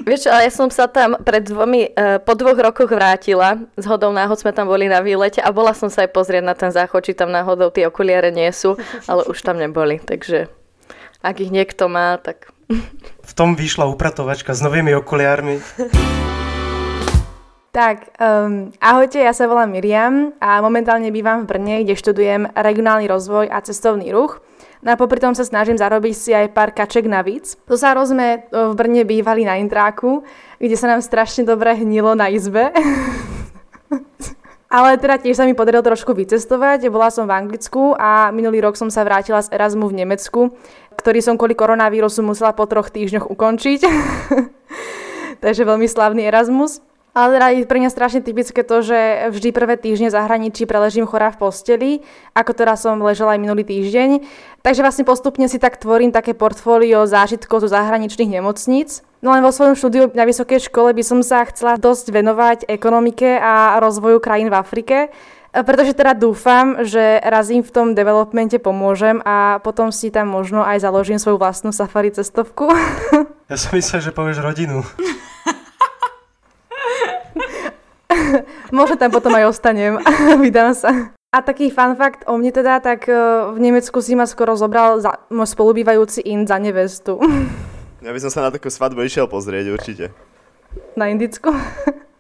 Vieš, 0.03 0.35
ale 0.35 0.51
ja 0.51 0.53
som 0.53 0.67
sa 0.67 0.91
tam 0.91 1.15
pred 1.23 1.47
dvomi, 1.47 1.95
e, 1.95 2.19
po 2.19 2.35
dvoch 2.35 2.59
rokoch 2.59 2.91
vrátila. 2.91 3.63
Z 3.79 3.87
hodou 3.87 4.11
náhod 4.11 4.43
sme 4.43 4.51
tam 4.51 4.67
boli 4.67 4.91
na 4.91 4.99
výlete 4.99 5.39
a 5.39 5.55
bola 5.55 5.79
som 5.79 5.87
sa 5.87 6.03
aj 6.03 6.11
pozrieť 6.11 6.43
na 6.43 6.59
ten 6.59 6.75
záchod, 6.75 7.07
či 7.07 7.15
tam 7.15 7.31
náhodou 7.31 7.71
tie 7.71 7.87
okuliare 7.87 8.35
nie 8.35 8.51
sú, 8.51 8.75
ale 9.07 9.23
už 9.31 9.47
tam 9.47 9.63
neboli, 9.63 10.03
takže 10.03 10.51
ak 11.23 11.39
ich 11.39 11.55
niekto 11.55 11.87
má, 11.87 12.19
tak 12.19 12.51
V 13.27 13.33
tom 13.35 13.55
vyšla 13.55 13.87
upratovačka 13.87 14.55
s 14.55 14.61
novými 14.63 14.95
okuliármi. 14.99 15.63
Tak, 17.77 18.17
um, 18.17 18.73
ahojte, 18.81 19.21
ja 19.21 19.37
sa 19.37 19.45
volám 19.45 19.69
Miriam 19.69 20.33
a 20.41 20.65
momentálne 20.65 21.13
bývam 21.13 21.45
v 21.45 21.49
Brne, 21.53 21.85
kde 21.85 21.93
študujem 21.93 22.49
regionálny 22.57 23.05
rozvoj 23.05 23.53
a 23.53 23.61
cestovný 23.61 24.09
ruch. 24.17 24.41
No 24.81 24.97
a 24.97 24.97
popri 24.97 25.21
tom 25.21 25.37
sa 25.37 25.45
snažím 25.45 25.77
zarobiť 25.77 26.15
si 26.17 26.33
aj 26.33 26.57
pár 26.57 26.73
kaček 26.73 27.05
navíc. 27.05 27.61
To 27.69 27.77
sa 27.77 27.93
sme 28.09 28.49
v 28.49 28.73
Brne 28.73 29.05
bývali 29.05 29.45
na 29.45 29.61
intráku, 29.61 30.25
kde 30.57 30.73
sa 30.73 30.89
nám 30.89 31.05
strašne 31.05 31.45
dobre 31.45 31.77
hnilo 31.77 32.17
na 32.17 32.33
izbe. 32.33 32.73
Ale 34.67 34.99
teda 34.99 35.23
tiež 35.23 35.39
sa 35.39 35.47
mi 35.47 35.55
podarilo 35.55 35.87
trošku 35.87 36.11
vycestovať. 36.11 36.91
Bola 36.91 37.15
som 37.15 37.31
v 37.31 37.39
Anglicku 37.39 37.95
a 37.95 38.35
minulý 38.35 38.67
rok 38.67 38.75
som 38.75 38.91
sa 38.91 39.07
vrátila 39.07 39.39
z 39.39 39.55
Erasmu 39.55 39.87
v 39.87 40.03
Nemecku, 40.03 40.59
ktorý 40.99 41.23
som 41.23 41.39
kvôli 41.39 41.55
koronavírusu 41.55 42.27
musela 42.27 42.51
po 42.51 42.67
troch 42.67 42.91
týždňoch 42.91 43.31
ukončiť. 43.31 43.81
Takže 45.45 45.63
veľmi 45.63 45.87
slavný 45.87 46.27
Erasmus. 46.27 46.83
Ale 47.17 47.41
teda 47.41 47.47
je 47.49 47.65
pre 47.65 47.81
mňa 47.81 47.89
strašne 47.89 48.21
typické 48.21 48.61
to, 48.61 48.85
že 48.85 49.33
vždy 49.33 49.49
prvé 49.49 49.81
týždne 49.81 50.13
zahraničí 50.13 50.69
preležím 50.69 51.09
chorá 51.09 51.33
v 51.33 51.41
posteli, 51.41 51.91
ako 52.37 52.53
teda 52.53 52.77
som 52.77 53.01
ležela 53.01 53.33
aj 53.33 53.41
minulý 53.41 53.65
týždeň. 53.65 54.21
Takže 54.61 54.85
vlastne 54.85 55.09
postupne 55.09 55.49
si 55.49 55.57
tak 55.57 55.81
tvorím 55.81 56.13
také 56.13 56.37
portfólio 56.37 57.09
zážitkov 57.09 57.65
zo 57.65 57.73
zahraničných 57.73 58.37
nemocníc. 58.37 59.01
No 59.25 59.33
len 59.33 59.41
vo 59.41 59.49
svojom 59.49 59.81
štúdiu 59.81 60.13
na 60.13 60.29
vysokej 60.29 60.69
škole 60.69 60.93
by 60.93 61.01
som 61.01 61.25
sa 61.25 61.49
chcela 61.49 61.81
dosť 61.81 62.13
venovať 62.13 62.59
ekonomike 62.69 63.41
a 63.41 63.81
rozvoju 63.81 64.21
krajín 64.21 64.53
v 64.53 64.61
Afrike, 64.61 64.97
pretože 65.57 65.97
teda 65.97 66.13
dúfam, 66.13 66.85
že 66.85 67.17
raz 67.25 67.49
im 67.49 67.65
v 67.65 67.73
tom 67.73 67.97
developmente 67.97 68.61
pomôžem 68.61 69.25
a 69.25 69.57
potom 69.65 69.89
si 69.89 70.13
tam 70.13 70.29
možno 70.29 70.61
aj 70.61 70.85
založím 70.85 71.17
svoju 71.17 71.41
vlastnú 71.41 71.73
safari 71.73 72.13
cestovku. 72.13 72.69
Ja 73.47 73.57
som 73.57 73.73
myslel, 73.79 74.05
že 74.05 74.13
povieš 74.13 74.45
rodinu. 74.45 74.85
Možno 78.75 78.97
tam 78.97 79.11
potom 79.11 79.33
aj 79.35 79.51
ostanem. 79.51 80.01
Vydám 80.43 80.73
sa. 80.73 81.17
A 81.35 81.45
taký 81.45 81.69
fun 81.69 81.99
fact 81.99 82.25
o 82.25 82.39
mne 82.41 82.49
teda, 82.49 82.81
tak 82.81 83.11
e, 83.11 83.13
v 83.53 83.59
Nemecku 83.61 84.01
si 84.01 84.17
ma 84.17 84.25
skoro 84.25 84.57
zobral 84.57 85.03
za, 85.05 85.21
môj 85.29 85.53
spolubývajúci 85.53 86.25
in 86.25 86.49
za 86.49 86.57
nevestu. 86.57 87.21
Ja 88.01 88.15
by 88.15 88.21
som 88.23 88.31
sa 88.31 88.47
na 88.47 88.55
takú 88.55 88.71
svadbu 88.71 89.03
išiel 89.05 89.27
pozrieť 89.27 89.67
určite. 89.69 90.05
Na 90.95 91.11
Indicku. 91.11 91.51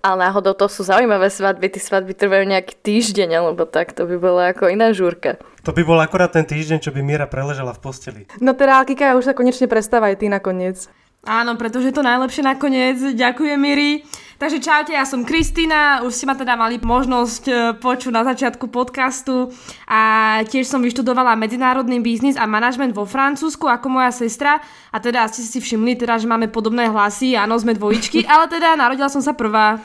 Ale 0.06 0.22
náhodou 0.22 0.54
to 0.54 0.70
sú 0.70 0.86
zaujímavé 0.86 1.26
svadby, 1.26 1.66
tie 1.66 1.82
svadby 1.82 2.14
trvajú 2.14 2.46
nejaký 2.46 2.78
týždeň, 2.78 3.42
alebo 3.42 3.66
tak, 3.66 3.90
to 3.90 4.06
by 4.06 4.14
bola 4.14 4.54
ako 4.54 4.70
iná 4.70 4.94
žúrka. 4.94 5.34
To 5.66 5.74
by 5.74 5.82
bol 5.82 5.98
akorát 5.98 6.30
ten 6.30 6.46
týždeň, 6.46 6.78
čo 6.78 6.94
by 6.94 7.02
Mira 7.02 7.26
preležela 7.26 7.74
v 7.74 7.82
posteli. 7.82 8.22
No 8.38 8.54
teda, 8.54 8.86
Kika, 8.86 9.18
už 9.18 9.26
sa 9.26 9.34
konečne 9.34 9.66
prestávaj 9.66 10.22
ty 10.22 10.30
nakoniec. 10.30 10.86
Áno, 11.26 11.58
pretože 11.58 11.90
to 11.90 12.06
najlepšie 12.06 12.46
nakoniec. 12.46 13.02
Ďakujem, 13.02 13.58
Miri. 13.58 14.06
Takže 14.36 14.60
čaute, 14.60 14.92
ja 14.92 15.08
som 15.08 15.24
Kristýna, 15.24 16.04
už 16.04 16.12
ste 16.12 16.28
ma 16.28 16.36
teda 16.36 16.60
mali 16.60 16.76
možnosť 16.76 17.44
e, 17.48 17.52
počuť 17.80 18.12
na 18.12 18.20
začiatku 18.20 18.68
podcastu 18.68 19.48
a 19.88 20.00
tiež 20.44 20.68
som 20.68 20.84
vyštudovala 20.84 21.40
medzinárodný 21.40 22.04
biznis 22.04 22.36
a 22.36 22.44
manažment 22.44 22.92
vo 22.92 23.08
Francúzsku 23.08 23.64
ako 23.64 23.88
moja 23.88 24.12
sestra 24.12 24.60
a 24.92 24.96
teda 25.00 25.24
ste 25.32 25.40
si 25.40 25.56
všimli 25.56 25.96
teda, 25.96 26.20
že 26.20 26.28
máme 26.28 26.52
podobné 26.52 26.84
hlasy, 26.92 27.32
áno, 27.32 27.56
sme 27.56 27.72
dvojičky, 27.72 28.22
ale 28.32 28.44
teda 28.52 28.76
narodila 28.76 29.08
som 29.08 29.24
sa 29.24 29.32
prvá. 29.32 29.80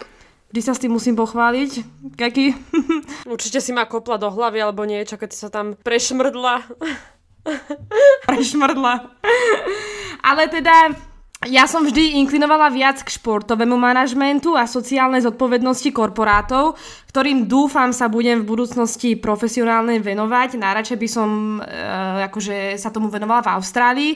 Vždy 0.52 0.62
sa 0.68 0.76
s 0.76 0.84
tým 0.84 0.92
musím 0.92 1.16
pochváliť. 1.16 1.72
Kaki? 2.20 2.46
Určite 3.34 3.64
si 3.64 3.72
ma 3.72 3.88
kopla 3.88 4.20
do 4.20 4.28
hlavy 4.28 4.60
alebo 4.60 4.84
niečo, 4.84 5.16
keď 5.16 5.32
sa 5.32 5.48
tam 5.48 5.80
prešmrdla. 5.80 6.68
prešmrdla. 8.28 8.94
ale 10.28 10.44
teda 10.52 10.92
ja 11.50 11.66
som 11.66 11.82
vždy 11.82 12.22
inklinovala 12.22 12.70
viac 12.70 13.02
k 13.02 13.18
športovému 13.18 13.74
manažmentu 13.74 14.54
a 14.54 14.70
sociálnej 14.70 15.26
zodpovednosti 15.26 15.90
korporátov, 15.90 16.78
ktorým 17.10 17.50
dúfam 17.50 17.90
sa 17.90 18.06
budem 18.06 18.46
v 18.46 18.50
budúcnosti 18.54 19.18
profesionálne 19.18 19.98
venovať. 19.98 20.62
Najradšej 20.62 20.98
by 21.02 21.10
som 21.10 21.58
e, 21.58 21.66
akože 22.30 22.78
sa 22.78 22.94
tomu 22.94 23.10
venovala 23.10 23.42
v 23.42 23.52
Austrálii, 23.58 24.12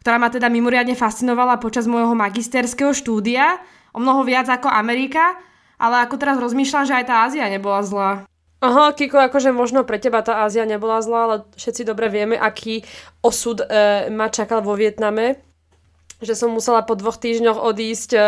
ktorá 0.00 0.16
ma 0.16 0.32
teda 0.32 0.48
mimoriadne 0.48 0.96
fascinovala 0.96 1.60
počas 1.60 1.84
môjho 1.84 2.16
magisterského 2.16 2.96
štúdia, 2.96 3.60
o 3.92 4.00
mnoho 4.00 4.24
viac 4.24 4.48
ako 4.48 4.72
Amerika, 4.72 5.36
ale 5.76 6.08
ako 6.08 6.16
teraz 6.16 6.40
rozmýšľam, 6.40 6.88
že 6.88 6.96
aj 6.96 7.04
tá 7.04 7.28
Ázia 7.28 7.44
nebola 7.52 7.84
zlá. 7.84 8.24
Aha, 8.64 8.96
Kiko, 8.96 9.20
akože 9.20 9.52
možno 9.52 9.84
pre 9.84 10.00
teba 10.00 10.24
tá 10.24 10.48
Ázia 10.48 10.64
nebola 10.64 11.04
zlá, 11.04 11.20
ale 11.28 11.36
všetci 11.60 11.84
dobre 11.84 12.08
vieme, 12.08 12.40
aký 12.40 12.88
osud 13.20 13.60
e, 13.60 14.08
ma 14.08 14.32
čakal 14.32 14.64
vo 14.64 14.72
Vietname 14.72 15.49
že 16.20 16.36
som 16.36 16.52
musela 16.52 16.84
po 16.84 16.94
dvoch 16.96 17.16
týždňoch 17.16 17.56
odísť 17.56 18.10
e, 18.14 18.20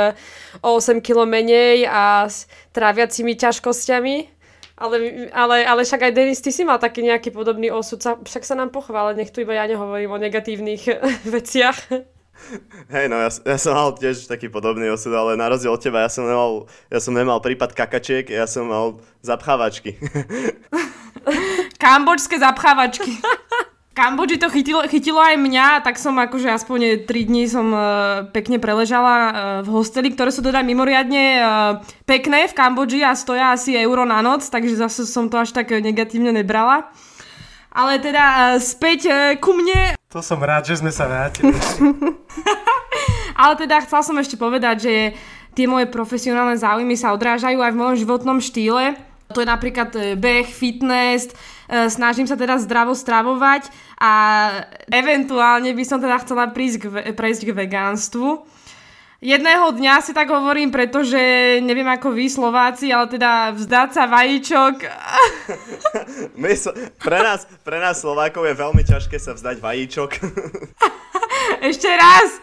o 0.64 0.76
8 0.76 1.04
kg 1.04 1.28
menej 1.28 1.88
a 1.88 2.26
s 2.28 2.49
tráviacimi 2.72 3.37
ťažkosťami. 3.37 4.42
Ale, 4.82 5.30
ale, 5.30 5.56
ale 5.62 5.80
však 5.87 6.11
aj 6.11 6.12
Denis, 6.16 6.42
ty 6.42 6.50
si 6.50 6.66
mal 6.66 6.80
taký 6.80 7.06
nejaký 7.06 7.30
podobný 7.30 7.70
osud, 7.70 8.02
však 8.02 8.42
sa 8.42 8.58
nám 8.58 8.75
pochvále, 8.75 9.14
nech 9.14 9.30
tu 9.30 9.44
iba 9.44 9.54
ja 9.54 9.70
nehovorím 9.70 10.11
o 10.11 10.18
negatívnych 10.18 10.82
veciach. 11.38 11.78
Hej, 12.90 13.06
no 13.06 13.20
ja, 13.22 13.30
ja 13.30 13.58
som 13.61 13.76
mal 13.76 13.94
tiež 13.94 14.26
taký 14.26 14.50
podobný 14.50 14.90
osud, 14.90 15.14
ale 15.14 15.38
na 15.38 15.46
rozdiel 15.52 15.70
od 15.70 15.78
teba 15.78 16.02
ja 16.02 16.11
som 16.11 16.26
nemal, 16.26 16.66
ja 16.90 16.99
som 16.99 17.14
nemal 17.14 17.38
prípad 17.38 17.76
kakačiek, 17.76 18.26
ja 18.26 18.49
som 18.50 18.66
mal 18.66 18.99
zapchávačky. 19.22 20.00
Kambočské 21.78 22.42
zapchávačky. 22.42 23.12
Kambodži 24.02 24.35
to 24.42 24.50
chytilo, 24.50 24.82
chytilo 24.90 25.23
aj 25.23 25.38
mňa, 25.38 25.87
tak 25.87 25.94
som 25.94 26.18
akože 26.18 26.50
aspoň 26.50 27.06
3 27.06 27.30
dní 27.30 27.47
som 27.47 27.71
uh, 27.71 28.26
pekne 28.35 28.59
preležala 28.59 29.14
uh, 29.14 29.30
v 29.62 29.71
hosteli, 29.78 30.11
ktoré 30.11 30.35
sú 30.35 30.42
teda 30.42 30.59
mimoriadne 30.66 31.25
uh, 31.38 31.47
pekné 32.02 32.50
v 32.50 32.56
Kambodži 32.59 33.06
a 33.06 33.14
stoja 33.14 33.54
asi 33.54 33.78
euro 33.78 34.02
na 34.02 34.18
noc, 34.18 34.42
takže 34.42 34.75
zase 34.75 35.06
som 35.06 35.30
to 35.30 35.38
až 35.38 35.54
tak 35.54 35.71
negatívne 35.71 36.35
nebrala. 36.35 36.90
Ale 37.71 38.02
teda 38.02 38.59
späť 38.59 39.06
ku 39.38 39.54
mne. 39.54 39.94
To 40.11 40.18
som 40.18 40.42
rád, 40.42 40.66
že 40.66 40.82
sme 40.82 40.90
sa 40.90 41.06
vrátili. 41.06 41.54
Ale 43.40 43.54
teda 43.54 43.87
chcela 43.87 44.02
som 44.02 44.18
ešte 44.18 44.35
povedať, 44.35 44.76
že 44.82 44.94
tie 45.54 45.71
moje 45.71 45.87
profesionálne 45.87 46.59
záujmy 46.59 46.99
sa 46.99 47.14
odrážajú 47.14 47.62
aj 47.62 47.71
v 47.71 47.78
mojom 47.78 47.97
životnom 48.02 48.42
štýle. 48.42 48.99
To 49.30 49.40
je 49.40 49.49
napríklad 49.49 50.18
beh, 50.18 50.44
fitness, 50.50 51.32
snažím 51.88 52.29
sa 52.29 52.37
teda 52.37 52.61
zdravo 52.61 52.93
stravovať 52.93 53.73
a 53.97 54.12
eventuálne 54.93 55.73
by 55.73 55.85
som 55.88 55.99
teda 55.99 56.21
chcela 56.21 56.52
prísť 56.52 56.76
k, 56.79 56.85
prejsť 57.17 57.43
k 57.49 57.57
vegánstvu. 57.57 58.29
Jedného 59.23 59.71
dňa 59.79 60.02
si 60.02 60.11
tak 60.11 60.35
hovorím, 60.35 60.75
pretože 60.75 61.14
neviem 61.62 61.87
ako 61.87 62.11
vy 62.11 62.26
Slováci, 62.26 62.91
ale 62.91 63.07
teda 63.07 63.55
vzdať 63.55 63.88
sa 63.95 64.11
vajíčok. 64.11 64.75
My 66.43 66.50
pre, 66.99 67.19
nás, 67.23 67.47
pre 67.62 67.79
nás 67.79 68.02
Slovákov 68.02 68.50
je 68.50 68.55
veľmi 68.59 68.83
ťažké 68.83 69.23
sa 69.23 69.38
vzdať 69.38 69.62
vajíčok. 69.62 70.11
Ešte 71.71 71.87
raz. 71.87 72.43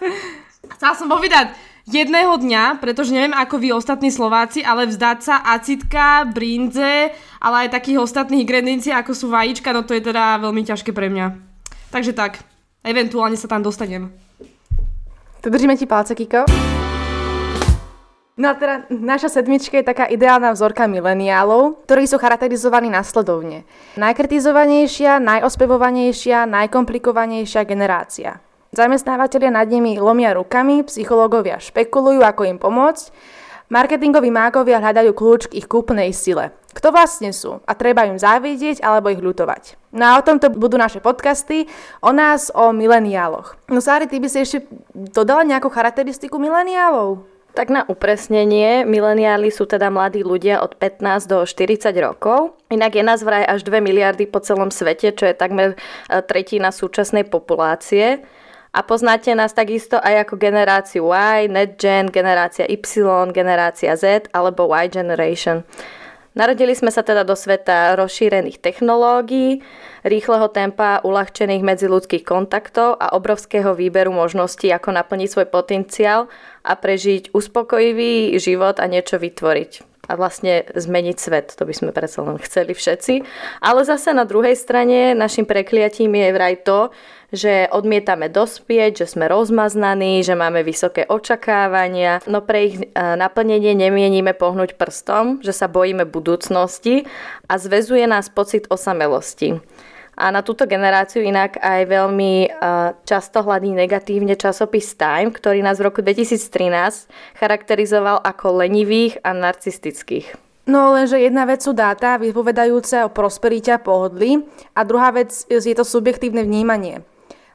Chcela 0.79 0.95
som 0.95 1.11
povedať, 1.11 1.51
jedného 1.89 2.37
dňa, 2.37 2.77
pretože 2.77 3.09
neviem 3.09 3.33
ako 3.33 3.55
vy 3.57 3.73
ostatní 3.73 4.13
Slováci, 4.13 4.61
ale 4.61 4.85
vzdať 4.85 5.19
sa 5.25 5.35
acitka, 5.41 6.29
brinze, 6.29 7.09
ale 7.41 7.55
aj 7.65 7.73
takých 7.73 8.01
ostatných 8.05 8.45
ingrediencií 8.45 8.93
ako 8.93 9.11
sú 9.17 9.25
vajíčka, 9.33 9.73
no 9.73 9.81
to 9.81 9.97
je 9.97 10.05
teda 10.05 10.37
veľmi 10.37 10.61
ťažké 10.63 10.93
pre 10.93 11.09
mňa. 11.09 11.33
Takže 11.89 12.13
tak, 12.13 12.45
eventuálne 12.85 13.35
sa 13.35 13.49
tam 13.49 13.65
dostanem. 13.65 14.13
Tu 15.41 15.47
držíme 15.49 15.73
ti 15.79 15.89
palce, 15.89 16.13
Kiko. 16.13 16.45
No 18.39 18.45
a 18.47 18.55
teda 18.55 18.87
naša 18.87 19.27
sedmička 19.27 19.75
je 19.75 19.83
taká 19.83 20.07
ideálna 20.07 20.55
vzorka 20.55 20.87
mileniálov, 20.87 21.83
ktorí 21.83 22.07
sú 22.07 22.15
charakterizovaní 22.15 22.87
nasledovne. 22.87 23.67
Najkritizovanejšia, 23.99 25.19
najospevovanejšia, 25.19 26.47
najkomplikovanejšia 26.47 27.67
generácia. 27.67 28.39
Zamestnávateľia 28.69 29.49
nad 29.49 29.65
nimi 29.65 29.97
lomia 29.97 30.37
rukami, 30.37 30.85
psychológovia 30.85 31.57
špekulujú, 31.57 32.21
ako 32.21 32.45
im 32.45 32.61
pomôcť, 32.61 33.09
marketingoví 33.73 34.29
mágovia 34.29 34.77
hľadajú 34.77 35.09
kľúč 35.17 35.49
k 35.49 35.57
ich 35.57 35.65
kúpnej 35.65 36.13
sile. 36.13 36.53
Kto 36.69 36.93
vlastne 36.93 37.33
sú 37.33 37.65
a 37.65 37.73
treba 37.73 38.05
im 38.05 38.21
závidieť 38.21 38.85
alebo 38.85 39.09
ich 39.09 39.17
ľutovať. 39.17 39.73
No 39.89 40.13
a 40.13 40.21
o 40.21 40.25
tomto 40.25 40.53
budú 40.53 40.77
naše 40.77 41.01
podcasty, 41.01 41.65
o 41.97 42.13
nás, 42.13 42.53
o 42.53 42.69
mileniáloch. 42.69 43.57
No 43.73 43.81
Sári, 43.81 44.05
ty 44.05 44.21
by 44.21 44.29
si 44.29 44.45
ešte 44.45 44.69
dodala 44.93 45.41
nejakú 45.41 45.73
charakteristiku 45.73 46.37
mileniálov? 46.37 47.25
Tak 47.57 47.73
na 47.73 47.81
upresnenie, 47.89 48.85
mileniáli 48.85 49.49
sú 49.49 49.65
teda 49.65 49.89
mladí 49.89 50.21
ľudia 50.21 50.61
od 50.61 50.77
15 50.77 51.25
do 51.25 51.41
40 51.41 51.89
rokov. 51.97 52.53
Inak 52.69 52.93
je 52.93 53.01
nás 53.01 53.25
vraj 53.25 53.49
až 53.49 53.65
2 53.65 53.81
miliardy 53.81 54.29
po 54.29 54.37
celom 54.45 54.69
svete, 54.69 55.09
čo 55.09 55.25
je 55.25 55.33
takmer 55.33 55.73
e, 55.73 55.77
tretina 56.21 56.69
súčasnej 56.69 57.25
populácie. 57.25 58.21
A 58.69 58.85
poznáte 58.85 59.33
nás 59.33 59.57
takisto 59.57 59.97
aj 59.97 60.29
ako 60.29 60.37
generáciu 60.37 61.09
Y, 61.09 61.49
NetGen, 61.49 62.13
generácia 62.13 62.69
Y, 62.69 63.33
generácia 63.33 63.97
Z 63.97 64.29
alebo 64.29 64.69
Y 64.69 64.93
Generation. 64.93 65.65
Narodili 66.37 66.77
sme 66.77 66.93
sa 66.93 67.01
teda 67.01 67.25
do 67.25 67.33
sveta 67.33 67.97
rozšírených 67.97 68.61
technológií, 68.61 69.65
rýchleho 70.05 70.53
tempa, 70.53 71.01
uľahčených 71.01 71.65
medziludských 71.65 72.21
kontaktov 72.21 73.01
a 73.01 73.17
obrovského 73.17 73.73
výberu 73.73 74.13
možností, 74.13 74.69
ako 74.69 74.93
naplniť 74.93 75.29
svoj 75.33 75.47
potenciál 75.49 76.29
a 76.61 76.77
prežiť 76.77 77.33
uspokojivý 77.33 78.37
život 78.37 78.77
a 78.77 78.85
niečo 78.85 79.17
vytvoriť 79.17 79.88
a 80.09 80.17
vlastne 80.17 80.65
zmeniť 80.73 81.17
svet. 81.21 81.53
To 81.53 81.69
by 81.69 81.73
sme 81.77 81.91
predsa 81.93 82.25
len 82.25 82.41
chceli 82.41 82.73
všetci. 82.73 83.21
Ale 83.61 83.85
zase 83.85 84.09
na 84.17 84.25
druhej 84.25 84.57
strane 84.57 85.13
našim 85.13 85.45
prekliatím 85.45 86.17
je 86.17 86.29
vraj 86.33 86.55
to, 86.65 86.89
že 87.29 87.69
odmietame 87.69 88.25
dospieť, 88.25 89.05
že 89.05 89.13
sme 89.13 89.29
rozmaznaní, 89.29 90.25
že 90.25 90.33
máme 90.33 90.65
vysoké 90.65 91.05
očakávania, 91.05 92.25
no 92.25 92.41
pre 92.41 92.73
ich 92.73 92.75
e, 92.81 92.85
naplnenie 92.97 93.77
nemieníme 93.77 94.33
pohnúť 94.33 94.73
prstom, 94.73 95.37
že 95.45 95.53
sa 95.53 95.69
bojíme 95.69 96.09
budúcnosti 96.09 97.05
a 97.45 97.61
zväzuje 97.61 98.09
nás 98.09 98.33
pocit 98.33 98.65
osamelosti. 98.73 99.61
A 100.19 100.35
na 100.35 100.43
túto 100.43 100.67
generáciu 100.67 101.23
inak 101.23 101.55
aj 101.63 101.87
veľmi 101.87 102.51
uh, 102.51 102.91
často 103.07 103.39
hladí 103.39 103.71
negatívne 103.71 104.35
časopis 104.35 104.91
Time, 104.99 105.31
ktorý 105.31 105.63
nás 105.63 105.79
v 105.79 105.87
roku 105.87 106.03
2013 106.03 107.39
charakterizoval 107.39 108.19
ako 108.19 108.59
lenivých 108.59 109.23
a 109.23 109.31
narcistických. 109.31 110.35
No 110.67 110.91
lenže 110.91 111.17
jedna 111.23 111.47
vec 111.47 111.63
sú 111.63 111.71
dáta 111.71 112.19
vypovedajúce 112.19 113.07
o 113.07 113.09
prosperite 113.15 113.71
a 113.71 113.79
pohodli 113.79 114.43
a 114.75 114.83
druhá 114.83 115.15
vec 115.15 115.31
je 115.47 115.73
to 115.73 115.87
subjektívne 115.87 116.43
vnímanie. 116.43 117.01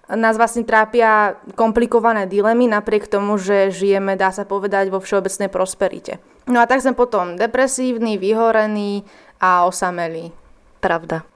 Nás 0.09 0.37
vlastne 0.40 0.64
trápia 0.64 1.37
komplikované 1.56 2.28
dilemy 2.28 2.68
napriek 2.68 3.09
tomu, 3.09 3.37
že 3.40 3.73
žijeme, 3.73 4.16
dá 4.16 4.33
sa 4.33 4.49
povedať, 4.49 4.88
vo 4.88 5.00
všeobecnej 5.00 5.49
prosperite. 5.49 6.21
No 6.49 6.61
a 6.61 6.68
tak 6.68 6.85
sme 6.85 6.92
potom 6.92 7.40
depresívny, 7.40 8.21
vyhorený 8.21 9.04
a 9.40 9.64
osamelý. 9.64 10.33
Pravda. 10.85 11.33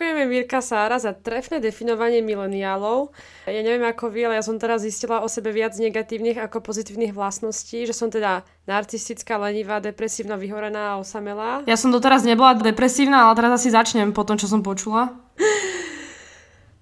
Ďakujeme 0.00 0.32
Mirka 0.32 0.64
Sára 0.64 0.96
za 0.96 1.12
trefné 1.12 1.60
definovanie 1.60 2.24
mileniálov. 2.24 3.12
Ja 3.44 3.60
neviem 3.60 3.84
ako 3.84 4.08
vy, 4.08 4.24
ale 4.24 4.40
ja 4.40 4.44
som 4.48 4.56
teraz 4.56 4.80
zistila 4.80 5.20
o 5.20 5.28
sebe 5.28 5.52
viac 5.52 5.76
negatívnych 5.76 6.40
ako 6.40 6.64
pozitívnych 6.64 7.12
vlastností, 7.12 7.84
že 7.84 7.92
som 7.92 8.08
teda 8.08 8.40
narcistická, 8.64 9.36
lenivá, 9.36 9.76
depresívna, 9.76 10.40
vyhorená 10.40 10.96
a 10.96 11.04
osamelá. 11.04 11.68
Ja 11.68 11.76
som 11.76 11.92
doteraz 11.92 12.24
nebola 12.24 12.56
depresívna, 12.56 13.28
ale 13.28 13.36
teraz 13.36 13.60
asi 13.60 13.68
začnem 13.68 14.16
po 14.16 14.24
tom, 14.24 14.40
čo 14.40 14.48
som 14.48 14.64
počula. 14.64 15.20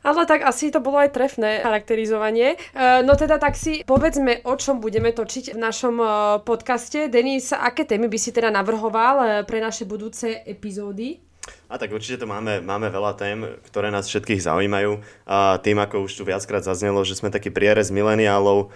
Ale 0.06 0.22
tak 0.22 0.46
asi 0.46 0.70
to 0.70 0.78
bolo 0.78 1.02
aj 1.02 1.10
trefné 1.10 1.66
charakterizovanie. 1.66 2.54
E, 2.54 3.02
no 3.02 3.18
teda 3.18 3.42
tak 3.42 3.58
si 3.58 3.82
povedzme, 3.82 4.46
o 4.46 4.54
čom 4.54 4.78
budeme 4.78 5.10
točiť 5.10 5.52
v 5.52 5.58
našom 5.58 5.98
e, 5.98 6.06
podcaste. 6.46 7.10
Denis, 7.10 7.50
aké 7.50 7.82
témy 7.82 8.06
by 8.06 8.14
si 8.14 8.30
teda 8.30 8.54
navrhoval 8.54 9.14
e, 9.18 9.26
pre 9.42 9.58
naše 9.58 9.90
budúce 9.90 10.38
epizódy? 10.46 11.27
A 11.68 11.76
tak 11.76 11.92
určite 11.92 12.22
to 12.22 12.26
máme, 12.26 12.64
máme 12.64 12.88
veľa 12.88 13.12
tém, 13.18 13.44
ktoré 13.68 13.92
nás 13.92 14.08
všetkých 14.08 14.44
zaujímajú. 14.44 15.00
A 15.28 15.60
tým, 15.60 15.78
ako 15.80 16.08
už 16.08 16.12
tu 16.16 16.22
viackrát 16.24 16.64
zaznelo, 16.64 17.04
že 17.04 17.16
sme 17.16 17.32
taký 17.32 17.52
prierez 17.52 17.92
mileniálov, 17.92 18.72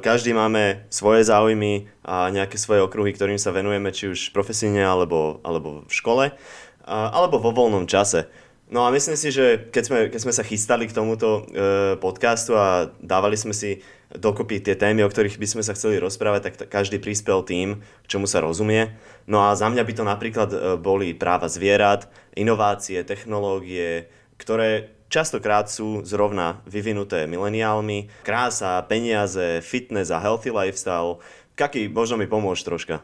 každý 0.00 0.32
máme 0.32 0.88
svoje 0.88 1.28
záujmy 1.28 1.92
a 2.00 2.32
nejaké 2.32 2.56
svoje 2.56 2.80
okruhy, 2.80 3.12
ktorým 3.12 3.36
sa 3.36 3.52
venujeme, 3.52 3.92
či 3.92 4.08
už 4.08 4.32
profesíne 4.32 4.80
alebo, 4.80 5.44
alebo 5.44 5.84
v 5.84 5.92
škole, 5.92 6.24
alebo 6.88 7.36
vo 7.36 7.52
voľnom 7.52 7.84
čase. 7.84 8.32
No 8.70 8.86
a 8.86 8.94
myslím 8.94 9.18
si, 9.18 9.34
že 9.34 9.66
keď 9.74 9.82
sme, 9.82 9.98
keď 10.14 10.20
sme 10.22 10.30
sa 10.34 10.46
chystali 10.46 10.86
k 10.86 10.94
tomuto 10.94 11.42
e, 11.50 11.98
podcastu 11.98 12.54
a 12.54 12.94
dávali 13.02 13.34
sme 13.34 13.50
si 13.50 13.82
dokopy 14.14 14.62
tie 14.62 14.78
témy, 14.78 15.02
o 15.02 15.10
ktorých 15.10 15.42
by 15.42 15.46
sme 15.50 15.62
sa 15.66 15.74
chceli 15.74 15.98
rozprávať, 15.98 16.40
tak 16.46 16.54
t- 16.54 16.68
každý 16.70 17.02
prispel 17.02 17.42
tým, 17.42 17.82
čomu 18.06 18.30
sa 18.30 18.38
rozumie. 18.38 18.94
No 19.26 19.42
a 19.42 19.58
za 19.58 19.66
mňa 19.66 19.82
by 19.82 19.92
to 19.98 20.04
napríklad 20.06 20.50
e, 20.54 20.58
boli 20.78 21.18
práva 21.18 21.50
zvierat, 21.50 22.06
inovácie, 22.38 23.02
technológie, 23.02 24.06
ktoré 24.38 24.94
častokrát 25.10 25.66
sú 25.66 26.06
zrovna 26.06 26.62
vyvinuté 26.62 27.26
mileniálmi, 27.26 28.22
krása, 28.22 28.86
peniaze, 28.86 29.58
fitness 29.66 30.14
a 30.14 30.22
healthy 30.22 30.54
lifestyle. 30.54 31.18
Kaký, 31.58 31.90
možno 31.90 32.22
mi 32.22 32.30
pomôcť 32.30 32.62
troška. 32.62 33.02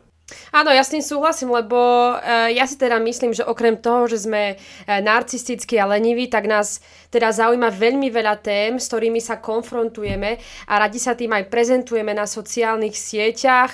Áno, 0.51 0.75
ja 0.75 0.83
s 0.83 0.91
tým 0.91 1.07
súhlasím, 1.07 1.55
lebo 1.55 1.79
uh, 1.79 2.51
ja 2.51 2.67
si 2.67 2.75
teda 2.75 2.99
myslím, 2.99 3.31
že 3.31 3.47
okrem 3.47 3.79
toho, 3.79 4.11
že 4.11 4.27
sme 4.27 4.59
uh, 4.59 4.99
narcistickí 4.99 5.79
a 5.79 5.87
leniví, 5.87 6.27
tak 6.27 6.51
nás 6.51 6.83
teda 7.15 7.31
zaujíma 7.31 7.71
veľmi 7.71 8.11
veľa 8.11 8.43
tém, 8.43 8.75
s 8.75 8.91
ktorými 8.91 9.23
sa 9.23 9.39
konfrontujeme 9.39 10.43
a 10.67 10.73
radi 10.83 10.99
sa 10.99 11.15
tým 11.15 11.31
aj 11.31 11.47
prezentujeme 11.47 12.11
na 12.11 12.27
sociálnych 12.27 12.99
sieťach. 12.99 13.71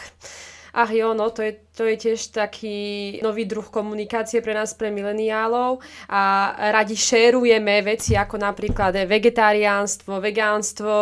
Ach 0.76 0.92
jo, 0.92 1.16
no 1.16 1.32
to 1.32 1.40
je, 1.40 1.56
to 1.82 1.90
je 1.90 1.98
tiež 1.98 2.30
taký 2.30 2.78
nový 3.26 3.42
druh 3.42 3.66
komunikácie 3.66 4.38
pre 4.38 4.54
nás, 4.54 4.70
pre 4.70 4.94
mileniálov 4.94 5.82
a 6.06 6.54
radi 6.70 6.94
šérujeme 6.94 7.82
veci 7.82 8.14
ako 8.14 8.38
napríklad 8.38 8.94
vegetariánstvo, 9.02 10.22
vegánstvo, 10.22 10.94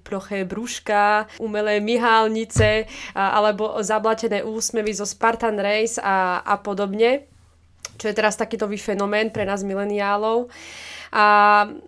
ploché 0.00 0.48
brúška, 0.48 1.28
umelé 1.44 1.84
myhálnice 1.84 2.88
alebo 3.12 3.76
zablatené 3.84 4.40
úsmevy 4.40 4.96
zo 4.96 5.04
Spartan 5.04 5.60
Race 5.60 6.00
a, 6.00 6.40
a 6.40 6.56
podobne 6.56 7.28
čo 7.94 8.10
je 8.10 8.16
teraz 8.16 8.34
taký 8.34 8.58
nový 8.58 8.74
fenomén 8.74 9.30
pre 9.30 9.46
nás 9.46 9.62
mileniálov. 9.62 10.50
A 11.14 11.24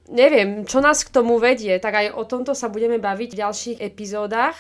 neviem, 0.06 0.62
čo 0.62 0.78
nás 0.78 1.02
k 1.02 1.10
tomu 1.10 1.34
vedie, 1.42 1.82
tak 1.82 1.98
aj 1.98 2.14
o 2.14 2.22
tomto 2.22 2.54
sa 2.54 2.70
budeme 2.70 3.02
baviť 3.02 3.34
v 3.34 3.40
ďalších 3.42 3.78
epizódach. 3.82 4.54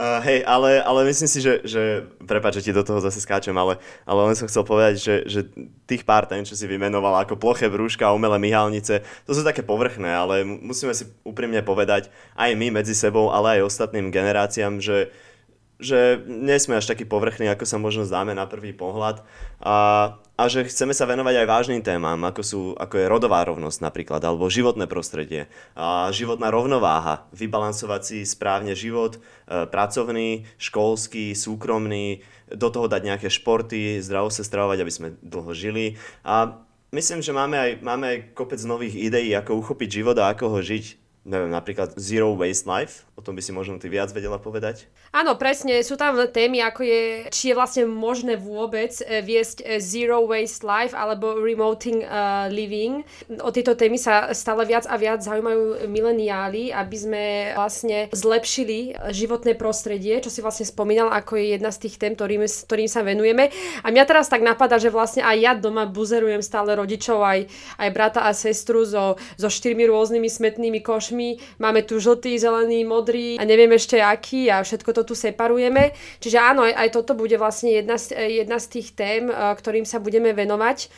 Uh, 0.00 0.16
hej, 0.24 0.40
ale, 0.48 0.80
ale 0.80 1.04
myslím 1.12 1.28
si, 1.28 1.44
že, 1.44 1.60
že 1.60 2.08
prepáč, 2.24 2.56
že 2.56 2.64
ti 2.64 2.72
do 2.72 2.80
toho 2.80 3.04
zase 3.04 3.20
skáčem, 3.20 3.52
ale, 3.52 3.76
ale 4.08 4.32
len 4.32 4.32
som 4.32 4.48
chcel 4.48 4.64
povedať, 4.64 4.96
že, 4.96 5.14
že 5.28 5.40
tých 5.84 6.08
pár 6.08 6.24
ten, 6.24 6.40
čo 6.40 6.56
si 6.56 6.64
vymenoval 6.64 7.20
ako 7.20 7.36
ploché 7.36 7.68
brúška 7.68 8.08
umelé 8.08 8.40
myhalnice, 8.40 9.04
to 9.28 9.36
sú 9.36 9.44
také 9.44 9.60
povrchné, 9.60 10.08
ale 10.08 10.40
musíme 10.40 10.96
si 10.96 11.04
úprimne 11.20 11.60
povedať 11.60 12.08
aj 12.32 12.50
my 12.56 12.80
medzi 12.80 12.96
sebou, 12.96 13.28
ale 13.28 13.60
aj 13.60 13.68
ostatným 13.68 14.08
generáciám, 14.08 14.80
že, 14.80 15.12
že 15.76 16.16
nie 16.24 16.56
sme 16.56 16.80
až 16.80 16.88
takí 16.88 17.04
povrchní, 17.04 17.52
ako 17.52 17.68
sa 17.68 17.76
možno 17.76 18.08
zdáme 18.08 18.32
na 18.32 18.48
prvý 18.48 18.72
pohľad. 18.72 19.20
A, 19.60 20.16
a 20.40 20.48
že 20.48 20.64
chceme 20.64 20.96
sa 20.96 21.04
venovať 21.04 21.44
aj 21.44 21.46
vážnym 21.52 21.82
témam, 21.84 22.16
ako, 22.24 22.40
sú, 22.40 22.60
ako 22.80 22.96
je 22.96 23.12
rodová 23.12 23.44
rovnosť 23.44 23.84
napríklad, 23.84 24.24
alebo 24.24 24.48
životné 24.48 24.88
prostredie, 24.88 25.52
a 25.76 26.08
životná 26.08 26.48
rovnováha, 26.48 27.28
vybalansovať 27.36 28.00
si 28.00 28.18
správne 28.24 28.72
život, 28.72 29.20
e, 29.20 29.68
pracovný, 29.68 30.48
školský, 30.56 31.36
súkromný, 31.36 32.24
do 32.48 32.72
toho 32.72 32.88
dať 32.88 33.02
nejaké 33.04 33.28
športy, 33.28 34.00
zdravo 34.00 34.32
sa 34.32 34.40
stravovať, 34.40 34.78
aby 34.80 34.92
sme 34.92 35.08
dlho 35.20 35.52
žili. 35.52 36.00
A 36.24 36.56
myslím, 36.88 37.20
že 37.20 37.36
máme 37.36 37.60
aj, 37.60 37.70
máme 37.84 38.04
aj 38.08 38.18
kopec 38.32 38.64
nových 38.64 38.96
ideí, 38.96 39.36
ako 39.36 39.60
uchopiť 39.60 40.00
život 40.00 40.16
a 40.16 40.32
ako 40.32 40.56
ho 40.56 40.60
žiť 40.64 41.09
neviem, 41.30 41.54
napríklad 41.54 41.94
Zero 41.94 42.34
Waste 42.34 42.66
Life, 42.66 43.06
o 43.14 43.22
tom 43.22 43.38
by 43.38 43.42
si 43.46 43.54
možno 43.54 43.78
ty 43.78 43.86
viac 43.86 44.10
vedela 44.10 44.42
povedať? 44.42 44.90
Áno, 45.14 45.38
presne, 45.38 45.78
sú 45.86 45.94
tam 45.94 46.18
témy, 46.26 46.58
ako 46.66 46.82
je, 46.82 47.02
či 47.30 47.54
je 47.54 47.54
vlastne 47.54 47.86
možné 47.86 48.34
vôbec 48.34 48.90
e, 48.98 49.22
viesť 49.22 49.62
e, 49.62 49.78
Zero 49.78 50.26
Waste 50.26 50.66
Life 50.66 50.90
alebo 50.90 51.38
Remoting 51.38 52.02
uh, 52.02 52.50
Living. 52.50 53.06
O 53.46 53.54
tieto 53.54 53.78
témy 53.78 53.94
sa 53.94 54.34
stále 54.34 54.66
viac 54.66 54.90
a 54.90 54.98
viac 54.98 55.22
zaujímajú 55.22 55.86
mileniáli, 55.86 56.74
aby 56.74 56.96
sme 56.98 57.24
vlastne 57.54 58.10
zlepšili 58.10 58.98
životné 59.14 59.54
prostredie, 59.54 60.18
čo 60.18 60.34
si 60.34 60.42
vlastne 60.42 60.66
spomínal, 60.66 61.14
ako 61.14 61.38
je 61.38 61.54
jedna 61.54 61.70
z 61.70 61.86
tých 61.86 61.94
tém, 62.02 62.18
ktorým, 62.18 62.42
ktorým 62.42 62.90
sa 62.90 63.06
venujeme. 63.06 63.54
A 63.86 63.94
mňa 63.94 64.04
teraz 64.08 64.26
tak 64.26 64.42
napadá, 64.42 64.82
že 64.82 64.90
vlastne 64.90 65.22
aj 65.22 65.36
ja 65.38 65.52
doma 65.54 65.86
buzerujem 65.86 66.42
stále 66.42 66.74
rodičov, 66.74 67.22
aj, 67.22 67.46
aj 67.78 67.88
brata 67.94 68.26
a 68.26 68.34
sestru 68.34 68.82
so, 68.82 69.14
so 69.38 69.48
štyrmi 69.52 69.86
rôznymi 69.86 70.26
smetnými 70.26 70.80
košmi 70.82 71.19
košmi, 71.20 71.58
máme 71.60 71.82
tu 71.84 72.00
žltý, 72.00 72.38
zelený, 72.40 72.84
modrý 72.88 73.36
a 73.36 73.44
neviem 73.44 73.70
ešte 73.76 74.00
aký 74.00 74.48
a 74.48 74.64
všetko 74.64 74.90
to 74.96 75.02
tu 75.04 75.14
separujeme. 75.14 75.92
Čiže 76.20 76.38
áno, 76.40 76.64
aj, 76.64 76.74
aj 76.74 76.88
toto 76.96 77.12
bude 77.12 77.36
vlastne 77.36 77.76
jedna 77.76 78.00
z, 78.00 78.16
jedna 78.16 78.56
z 78.56 78.66
tých 78.80 78.88
tém, 78.96 79.28
e, 79.28 79.34
ktorým 79.34 79.84
sa 79.84 80.00
budeme 80.00 80.32
venovať. 80.32 80.88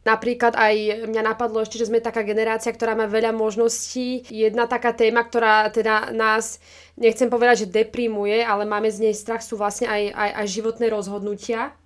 Napríklad 0.00 0.56
aj 0.56 1.04
mňa 1.12 1.22
napadlo 1.36 1.60
ešte, 1.60 1.76
že 1.76 1.92
sme 1.92 2.00
taká 2.00 2.24
generácia, 2.24 2.72
ktorá 2.72 2.96
má 2.96 3.04
veľa 3.04 3.36
možností. 3.36 4.24
Jedna 4.32 4.64
taká 4.64 4.96
téma, 4.96 5.28
ktorá 5.28 5.68
teda 5.68 6.08
nás, 6.16 6.56
nechcem 6.96 7.28
povedať, 7.28 7.68
že 7.68 7.72
deprimuje, 7.84 8.40
ale 8.40 8.64
máme 8.64 8.88
z 8.88 9.04
nej 9.04 9.12
strach, 9.12 9.44
sú 9.44 9.60
vlastne 9.60 9.92
aj, 9.92 10.02
aj, 10.16 10.30
aj 10.40 10.46
životné 10.48 10.86
rozhodnutia. 10.88 11.76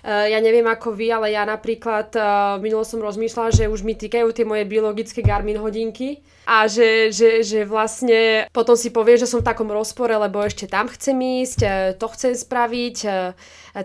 Uh, 0.00 0.32
ja 0.32 0.40
neviem 0.40 0.64
ako 0.64 0.96
vy, 0.96 1.12
ale 1.12 1.36
ja 1.36 1.44
napríklad 1.44 2.08
uh, 2.16 2.56
minulo 2.56 2.88
som 2.88 3.04
rozmýšľala, 3.04 3.52
že 3.52 3.68
už 3.68 3.84
mi 3.84 3.92
týkajú 3.92 4.32
tie 4.32 4.48
moje 4.48 4.64
biologické 4.64 5.20
Garmin 5.20 5.60
hodinky 5.60 6.24
a 6.48 6.64
že, 6.64 7.12
že, 7.12 7.44
že 7.44 7.68
vlastne 7.68 8.48
potom 8.48 8.80
si 8.80 8.88
povie, 8.88 9.20
že 9.20 9.28
som 9.28 9.44
v 9.44 9.48
takom 9.52 9.68
rozpore, 9.68 10.16
lebo 10.16 10.40
ešte 10.40 10.64
tam 10.64 10.88
chcem 10.88 11.44
ísť, 11.44 11.58
uh, 11.60 11.72
to 12.00 12.08
chcem 12.16 12.32
spraviť, 12.32 12.96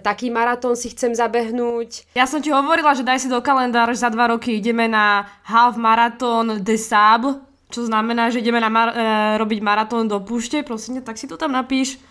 taký 0.01 0.31
maratón 0.31 0.73
si 0.73 0.89
chcem 0.95 1.11
zabehnúť. 1.13 2.15
Ja 2.17 2.25
som 2.25 2.39
ti 2.39 2.49
hovorila, 2.49 2.95
že 2.95 3.03
daj 3.03 3.21
si 3.21 3.29
do 3.29 3.43
kalendára, 3.43 3.91
že 3.91 4.07
za 4.07 4.09
dva 4.09 4.31
roky 4.31 4.57
ideme 4.57 4.87
na 4.87 5.29
half 5.45 5.75
maratón 5.77 6.63
de 6.63 6.79
Sable, 6.79 7.43
čo 7.69 7.85
znamená, 7.85 8.31
že 8.31 8.39
ideme 8.41 8.57
na 8.57 8.71
mar- 8.71 8.95
robiť 9.37 9.59
maratón 9.61 10.07
do 10.09 10.17
púšte, 10.23 10.63
prosím, 10.65 11.03
tak 11.05 11.19
si 11.19 11.27
to 11.27 11.35
tam 11.37 11.53
napíš. 11.53 12.01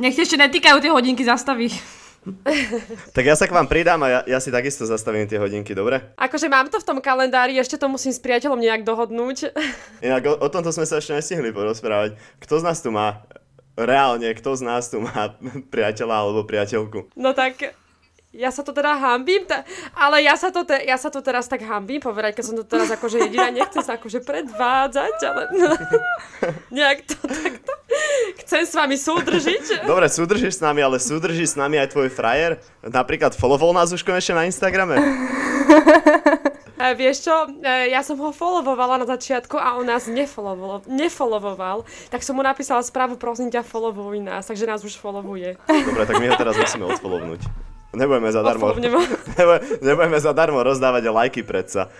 Nech 0.00 0.16
ešte 0.16 0.40
netýkajú 0.40 0.82
tie 0.82 0.90
hodinky, 0.90 1.22
zastaví. 1.22 1.68
Tak 3.16 3.24
ja 3.26 3.34
sa 3.34 3.50
k 3.50 3.54
vám 3.54 3.66
pridám 3.66 4.00
a 4.06 4.08
ja, 4.08 4.20
ja 4.24 4.38
si 4.38 4.54
takisto 4.54 4.86
zastavím 4.86 5.26
tie 5.26 5.42
hodinky, 5.42 5.74
dobre? 5.74 6.14
Akože 6.14 6.46
mám 6.46 6.70
to 6.70 6.78
v 6.78 6.86
tom 6.86 6.98
kalendári, 7.02 7.58
ešte 7.58 7.78
to 7.78 7.90
musím 7.90 8.14
s 8.14 8.22
priateľom 8.22 8.62
nejak 8.62 8.86
dohodnúť. 8.86 9.50
Inak 10.06 10.22
o, 10.30 10.34
o 10.38 10.48
tomto 10.48 10.70
sme 10.70 10.86
sa 10.86 11.02
ešte 11.02 11.18
nestihli 11.18 11.50
porozprávať. 11.50 12.16
Kto 12.38 12.62
z 12.62 12.64
nás 12.64 12.78
tu 12.78 12.94
má, 12.94 13.26
reálne, 13.74 14.30
kto 14.38 14.54
z 14.54 14.62
nás 14.62 14.86
tu 14.86 15.02
má 15.02 15.34
priateľa 15.74 16.14
alebo 16.14 16.46
priateľku? 16.46 17.10
No 17.18 17.34
tak 17.34 17.74
ja 18.32 18.48
sa 18.48 18.64
to 18.64 18.72
teda 18.72 18.96
hambím, 18.96 19.44
ta- 19.44 19.60
ale 19.92 20.24
ja 20.24 20.32
sa, 20.40 20.48
to 20.48 20.64
te- 20.64 20.88
ja 20.88 20.96
sa 20.96 21.12
to 21.12 21.20
teraz 21.20 21.44
tak 21.52 21.60
hambím 21.68 22.00
povedať, 22.00 22.32
keď 22.40 22.44
som 22.48 22.56
to 22.56 22.64
teraz 22.64 22.88
akože 22.88 23.28
jediná, 23.28 23.52
nechcem 23.52 23.84
sa 23.84 24.00
akože 24.00 24.24
predvádzať, 24.24 25.16
ale 25.20 25.42
nejak 26.76 27.04
to 27.04 27.16
takto. 27.28 27.72
Chcem 28.40 28.64
s 28.64 28.72
vami 28.72 28.96
súdržiť. 28.96 29.84
Dobre, 29.84 30.08
súdržíš 30.08 30.58
s 30.58 30.60
nami, 30.64 30.80
ale 30.80 30.96
súdrží 30.96 31.44
s 31.44 31.60
nami 31.60 31.76
aj 31.76 31.92
tvoj 31.92 32.08
frajer? 32.08 32.56
Napríklad 32.80 33.36
followol 33.36 33.76
nás 33.76 33.92
už 33.92 34.00
konečne 34.00 34.40
na 34.40 34.48
Instagrame? 34.48 34.96
E, 36.82 36.98
vieš 36.98 37.30
čo, 37.30 37.46
e, 37.62 37.94
ja 37.94 38.02
som 38.02 38.18
ho 38.18 38.34
followovala 38.34 38.98
na 38.98 39.06
začiatku 39.06 39.54
a 39.54 39.78
on 39.78 39.86
nás 39.86 40.10
nefollowoval, 40.10 40.82
nefollowoval, 40.90 41.86
tak 42.10 42.26
som 42.26 42.34
mu 42.34 42.42
napísala 42.42 42.82
správu, 42.82 43.14
prosím 43.14 43.54
ťa, 43.54 43.62
followuj 43.62 44.18
nás, 44.18 44.50
takže 44.50 44.66
nás 44.66 44.82
už 44.82 44.98
followuje. 44.98 45.62
Dobre, 45.70 46.02
tak 46.02 46.18
my 46.18 46.26
ho 46.26 46.34
teraz 46.34 46.58
musíme 46.58 46.90
odfollownúť. 46.90 47.71
Nebudeme 47.92 48.32
zadarmo, 48.32 48.72
nebudeme, 49.84 50.16
zadarmo 50.16 50.60
rozdávať 50.64 51.12
lajky 51.12 51.44
predsa. 51.44 51.92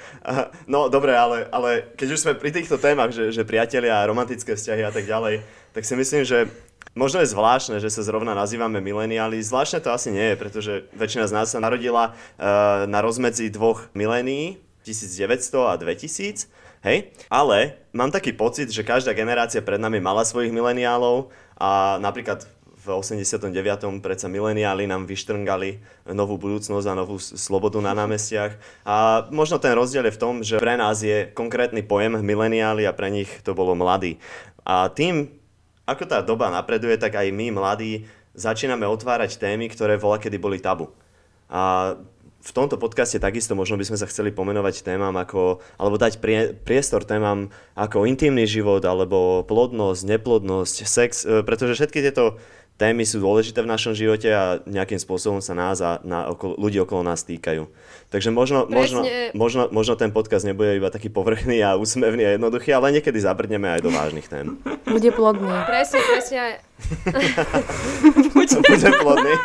No 0.64 0.88
dobre, 0.88 1.12
ale, 1.12 1.44
ale 1.52 1.92
keď 2.00 2.08
už 2.16 2.22
sme 2.24 2.32
pri 2.32 2.48
týchto 2.48 2.80
témach, 2.80 3.12
že, 3.12 3.28
že 3.28 3.44
priatelia, 3.44 4.08
romantické 4.08 4.56
vzťahy 4.56 4.88
a 4.88 4.92
tak 4.92 5.04
ďalej, 5.04 5.44
tak 5.76 5.84
si 5.84 5.92
myslím, 5.92 6.24
že 6.24 6.48
možno 6.96 7.20
je 7.20 7.32
zvláštne, 7.36 7.76
že 7.76 7.92
sa 7.92 8.00
zrovna 8.08 8.32
nazývame 8.32 8.80
mileniáli. 8.80 9.44
Zvláštne 9.44 9.84
to 9.84 9.92
asi 9.92 10.08
nie 10.08 10.32
je, 10.32 10.36
pretože 10.40 10.72
väčšina 10.96 11.28
z 11.28 11.32
nás 11.36 11.52
sa 11.52 11.60
narodila 11.60 12.12
uh, 12.12 12.88
na 12.88 13.04
rozmedzi 13.04 13.52
dvoch 13.52 13.92
milénií, 13.92 14.56
1900 14.88 15.72
a 15.72 15.74
2000, 15.76 16.48
hej? 16.88 16.98
Ale 17.30 17.78
mám 17.94 18.10
taký 18.10 18.34
pocit, 18.34 18.72
že 18.72 18.82
každá 18.82 19.14
generácia 19.14 19.62
pred 19.62 19.78
nami 19.78 20.02
mala 20.02 20.26
svojich 20.26 20.50
mileniálov 20.50 21.30
a 21.60 22.00
napríklad 22.02 22.48
v 22.82 22.98
89. 22.98 23.54
predsa 24.02 24.26
mileniáli 24.26 24.90
nám 24.90 25.06
vyštrngali 25.06 25.78
novú 26.10 26.34
budúcnosť 26.34 26.86
a 26.90 26.98
novú 26.98 27.14
slobodu 27.22 27.78
na 27.78 27.94
námestiach. 27.94 28.58
A 28.82 29.26
možno 29.30 29.62
ten 29.62 29.78
rozdiel 29.78 30.10
je 30.10 30.16
v 30.18 30.20
tom, 30.20 30.34
že 30.42 30.58
pre 30.58 30.74
nás 30.74 30.98
je 30.98 31.30
konkrétny 31.30 31.86
pojem 31.86 32.18
mileniáli 32.18 32.82
a 32.82 32.90
pre 32.90 33.14
nich 33.14 33.30
to 33.46 33.54
bolo 33.54 33.78
mladí. 33.78 34.18
A 34.66 34.90
tým, 34.90 35.30
ako 35.86 36.10
tá 36.10 36.18
doba 36.26 36.50
napreduje, 36.50 36.98
tak 36.98 37.14
aj 37.14 37.30
my, 37.30 37.54
mladí, 37.54 38.10
začíname 38.34 38.82
otvárať 38.90 39.38
témy, 39.38 39.70
ktoré 39.70 39.94
voľa 39.94 40.18
kedy 40.18 40.36
boli 40.42 40.58
tabu. 40.58 40.90
A 41.46 41.94
v 42.42 42.50
tomto 42.50 42.74
podcaste 42.74 43.22
takisto 43.22 43.54
možno 43.54 43.78
by 43.78 43.86
sme 43.86 44.00
sa 44.02 44.10
chceli 44.10 44.34
pomenovať 44.34 44.82
témam 44.82 45.14
ako, 45.14 45.62
alebo 45.78 45.94
dať 45.94 46.18
prie, 46.18 46.50
priestor 46.58 47.06
témam 47.06 47.54
ako 47.78 48.02
intimný 48.02 48.50
život, 48.50 48.82
alebo 48.82 49.46
plodnosť, 49.46 50.02
neplodnosť, 50.02 50.76
sex, 50.82 51.22
e, 51.22 51.46
pretože 51.46 51.78
všetky 51.78 52.02
tieto 52.02 52.42
témy 52.82 53.06
sú 53.06 53.22
dôležité 53.22 53.62
v 53.62 53.70
našom 53.70 53.94
živote 53.94 54.26
a 54.26 54.58
nejakým 54.66 54.98
spôsobom 54.98 55.38
sa 55.38 55.54
nás 55.54 55.78
a 55.78 56.02
na 56.02 56.26
okolo, 56.26 56.58
ľudí 56.58 56.82
okolo 56.82 57.06
nás 57.06 57.22
týkajú. 57.22 57.70
Takže 58.10 58.34
možno, 58.34 58.66
možno, 58.66 59.06
možno, 59.38 59.70
možno 59.70 59.94
ten 59.94 60.10
podcast 60.10 60.42
nebude 60.42 60.82
iba 60.82 60.90
taký 60.90 61.06
povrchný 61.06 61.62
a 61.62 61.78
úsmevný 61.78 62.26
a 62.26 62.34
jednoduchý, 62.34 62.74
ale 62.74 62.98
niekedy 62.98 63.22
zabrdneme 63.22 63.70
aj 63.70 63.86
do 63.86 63.94
vážnych 63.94 64.26
tém. 64.26 64.58
Bude 64.82 65.14
plodný. 65.14 65.62
Presne, 65.70 66.02
presne. 66.10 66.58
Bude 68.34 68.90
plodný. 68.98 69.34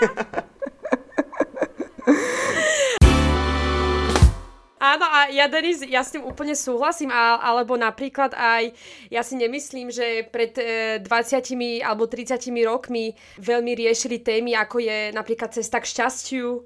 Áno 4.88 5.04
a 5.04 5.28
ja, 5.28 5.52
Denis, 5.52 5.84
ja 5.84 6.00
s 6.00 6.16
tým 6.16 6.24
úplne 6.24 6.56
súhlasím, 6.56 7.12
a, 7.12 7.44
alebo 7.44 7.76
napríklad 7.76 8.32
aj, 8.32 8.72
ja 9.12 9.20
si 9.20 9.36
nemyslím, 9.36 9.92
že 9.92 10.24
pred 10.32 10.56
e, 10.56 11.04
20 11.04 11.84
alebo 11.84 12.08
30 12.08 12.40
rokmi 12.64 13.12
veľmi 13.36 13.72
riešili 13.76 14.24
témy, 14.24 14.56
ako 14.56 14.80
je 14.80 15.12
napríklad 15.12 15.52
cesta 15.52 15.84
k 15.84 15.92
šťastiu, 15.92 16.64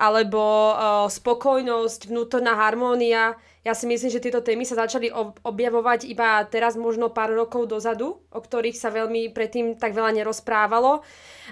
alebo 0.00 0.40
e, 0.40 0.74
spokojnosť, 1.12 2.08
vnútorná 2.08 2.56
harmónia. 2.56 3.36
Ja 3.60 3.76
si 3.76 3.84
myslím, 3.84 4.08
že 4.08 4.24
tieto 4.24 4.40
témy 4.40 4.64
sa 4.64 4.88
začali 4.88 5.12
ob- 5.12 5.36
objavovať 5.44 6.08
iba 6.08 6.40
teraz 6.48 6.80
možno 6.80 7.12
pár 7.12 7.36
rokov 7.36 7.68
dozadu, 7.68 8.16
o 8.32 8.40
ktorých 8.40 8.72
sa 8.72 8.88
veľmi 8.88 9.28
predtým 9.36 9.76
tak 9.76 9.92
veľa 9.92 10.16
nerozprávalo. 10.16 11.04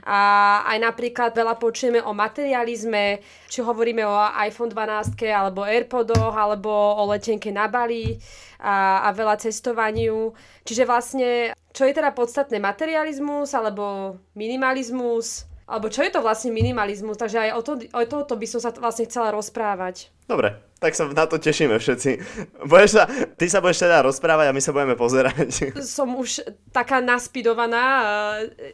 A 0.08 0.18
aj 0.64 0.78
napríklad 0.80 1.36
veľa 1.36 1.60
počujeme 1.60 2.00
o 2.00 2.16
materializme, 2.16 3.20
či 3.52 3.60
hovoríme 3.60 4.08
o 4.08 4.16
iPhone 4.40 4.72
12 4.72 5.20
alebo 5.28 5.68
Airpodoch, 5.68 6.32
alebo 6.32 6.72
o 6.72 7.04
letenke 7.12 7.52
na 7.52 7.68
Bali 7.68 8.16
a, 8.56 9.04
a 9.04 9.08
veľa 9.12 9.36
cestovaniu. 9.44 10.32
Čiže 10.64 10.88
vlastne, 10.88 11.52
čo 11.76 11.84
je 11.84 11.92
teda 11.92 12.16
podstatné, 12.16 12.56
materializmus 12.56 13.52
alebo 13.52 14.16
minimalizmus, 14.32 15.44
alebo 15.68 15.86
čo 15.86 16.00
je 16.00 16.08
to 16.08 16.18
vlastne 16.18 16.48
minimalizmus, 16.48 17.14
takže 17.14 17.44
aj 17.44 17.50
o, 17.52 17.60
to, 17.60 17.72
o 17.86 18.00
toto 18.02 18.34
by 18.34 18.46
som 18.48 18.56
sa 18.56 18.72
vlastne 18.72 19.04
chcela 19.04 19.28
rozprávať. 19.30 20.08
Dobre, 20.24 20.56
tak 20.76 20.92
sa 20.92 21.04
na 21.04 21.24
to 21.24 21.36
tešíme 21.36 21.76
všetci. 21.76 22.10
Budeš 22.64 22.90
sa, 22.96 23.04
ty 23.36 23.46
sa 23.46 23.60
budeš 23.60 23.84
teda 23.84 24.00
rozprávať 24.02 24.48
a 24.48 24.56
my 24.56 24.60
sa 24.60 24.72
budeme 24.72 24.92
pozerať. 24.94 25.72
Som 25.84 26.16
už 26.16 26.40
taká 26.68 27.00
naspidovaná 27.00 27.84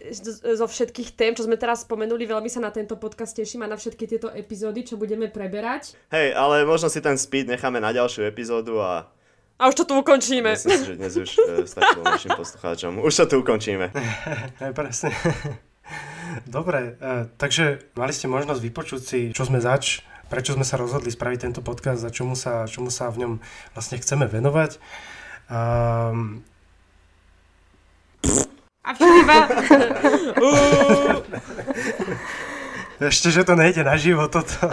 z- 0.07 0.39
zo 0.45 0.67
všetkých 0.67 1.13
tém, 1.13 1.31
čo 1.31 1.43
sme 1.43 1.55
teraz 1.55 1.83
spomenuli, 1.83 2.25
veľmi 2.25 2.47
sa 2.47 2.59
na 2.59 2.71
tento 2.71 2.95
podcast 2.95 3.35
teším 3.35 3.63
a 3.63 3.71
na 3.71 3.75
všetky 3.75 4.07
tieto 4.07 4.31
epizódy, 4.31 4.83
čo 4.83 4.95
budeme 4.95 5.27
preberať. 5.27 5.99
Hej, 6.11 6.31
ale 6.33 6.63
možno 6.63 6.87
si 6.87 6.99
ten 6.99 7.15
speed 7.15 7.47
necháme 7.49 7.79
na 7.79 7.91
ďalšiu 7.91 8.23
epizódu 8.25 8.79
a 8.79 9.11
A 9.59 9.67
už 9.67 9.75
to 9.75 9.85
tu 9.85 9.95
ukončíme. 9.95 10.51
myslím 10.51 10.75
si, 10.75 10.87
že 10.87 10.99
dnes 10.99 11.15
už 11.15 11.31
e, 11.33 11.63
stačilo 11.65 12.03
našim 12.03 12.35
poslucháčom. 12.35 12.99
Už 12.99 13.15
to 13.15 13.25
tu 13.27 13.35
ukončíme. 13.39 13.91
Presne. 14.79 15.11
Dobre, 16.43 16.99
e, 16.99 17.31
takže 17.39 17.95
mali 17.95 18.11
ste 18.11 18.27
možnosť 18.27 18.61
vypočuť 18.61 19.01
si, 19.01 19.21
čo 19.31 19.47
sme 19.47 19.63
zač, 19.63 20.03
prečo 20.27 20.57
sme 20.57 20.67
sa 20.67 20.75
rozhodli 20.75 21.15
spraviť 21.15 21.47
tento 21.47 21.63
podcast 21.63 22.03
a 22.03 22.11
čomu 22.11 22.35
sa, 22.35 22.67
čomu 22.67 22.91
sa 22.91 23.13
v 23.13 23.23
ňom 23.23 23.33
vlastne 23.77 24.01
chceme 24.03 24.27
venovať. 24.27 24.83
Um, 25.47 26.43
A 28.85 28.91
iba... 28.97 29.49
ešte, 32.99 33.31
že 33.33 33.45
to 33.45 33.57
nejde 33.57 33.85
na 33.85 33.97
život 33.97 34.33
toto. 34.33 34.55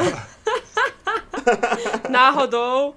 Náhodou. 2.11 2.95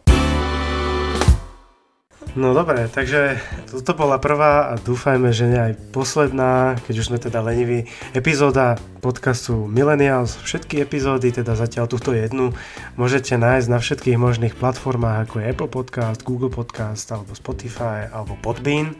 No 2.34 2.50
dobre, 2.50 2.90
takže 2.90 3.38
toto 3.70 3.94
bola 3.94 4.18
prvá 4.18 4.66
a 4.66 4.74
dúfajme, 4.74 5.30
že 5.30 5.46
nie 5.46 5.60
aj 5.70 5.94
posledná, 5.94 6.74
keď 6.82 6.94
už 6.98 7.06
sme 7.06 7.22
teda 7.22 7.38
leniví, 7.38 7.86
epizóda 8.10 8.74
podcastu 8.98 9.70
Millennials. 9.70 10.34
Všetky 10.42 10.82
epizódy, 10.82 11.30
teda 11.30 11.54
zatiaľ 11.54 11.86
túto 11.86 12.10
jednu, 12.10 12.50
môžete 12.98 13.38
nájsť 13.38 13.68
na 13.70 13.78
všetkých 13.78 14.18
možných 14.18 14.58
platformách, 14.58 15.30
ako 15.30 15.34
je 15.38 15.46
Apple 15.46 15.70
Podcast, 15.70 16.26
Google 16.26 16.50
Podcast, 16.50 17.06
alebo 17.14 17.38
Spotify, 17.38 18.10
alebo 18.10 18.34
Podbean. 18.42 18.98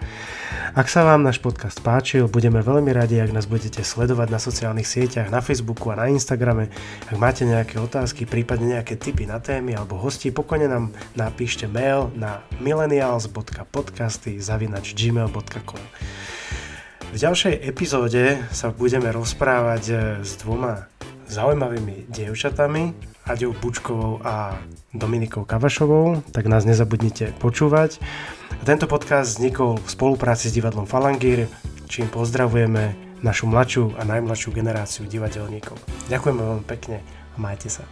Ak 0.78 0.86
sa 0.86 1.02
vám 1.02 1.26
náš 1.26 1.42
podcast 1.42 1.82
páčil, 1.82 2.30
budeme 2.30 2.62
veľmi 2.62 2.94
radi, 2.94 3.18
ak 3.18 3.34
nás 3.34 3.50
budete 3.50 3.82
sledovať 3.82 4.28
na 4.30 4.38
sociálnych 4.38 4.86
sieťach, 4.86 5.32
na 5.32 5.42
Facebooku 5.42 5.90
a 5.90 5.98
na 5.98 6.06
Instagrame. 6.06 6.70
Ak 7.10 7.16
máte 7.18 7.42
nejaké 7.42 7.82
otázky, 7.82 8.30
prípadne 8.30 8.78
nejaké 8.78 8.94
tipy 8.94 9.26
na 9.26 9.42
témy 9.42 9.74
alebo 9.74 9.98
hosti, 9.98 10.30
pokojne 10.30 10.70
nám 10.70 10.94
napíšte 11.18 11.66
mail 11.66 12.14
na 12.14 12.44
millennials.podcasty.gmail.com 13.28 15.82
V 17.14 17.16
ďalšej 17.16 17.54
epizóde 17.62 18.42
sa 18.50 18.74
budeme 18.74 19.06
rozprávať 19.14 19.82
e, 19.88 19.94
s 20.26 20.34
dvoma 20.42 20.90
zaujímavými 21.30 22.10
dievčatami, 22.10 23.14
Aďou 23.24 23.56
Bučkovou 23.56 24.20
a 24.20 24.60
Dominikou 24.92 25.48
Kavašovou, 25.48 26.20
tak 26.34 26.44
nás 26.50 26.66
nezabudnite 26.68 27.32
počúvať. 27.40 27.96
Tento 28.68 28.84
podcast 28.84 29.40
vznikol 29.40 29.80
v 29.80 29.88
spolupráci 29.88 30.52
s 30.52 30.56
divadlom 30.56 30.84
Falangír, 30.84 31.48
čím 31.88 32.12
pozdravujeme 32.12 32.92
našu 33.24 33.48
mladšiu 33.48 33.96
a 33.96 34.04
najmladšiu 34.04 34.52
generáciu 34.52 35.08
divadelníkov. 35.08 35.80
Ďakujeme 36.12 36.40
veľmi 36.44 36.64
pekne 36.68 37.00
a 37.32 37.36
majte 37.40 37.72
sa. 37.72 37.88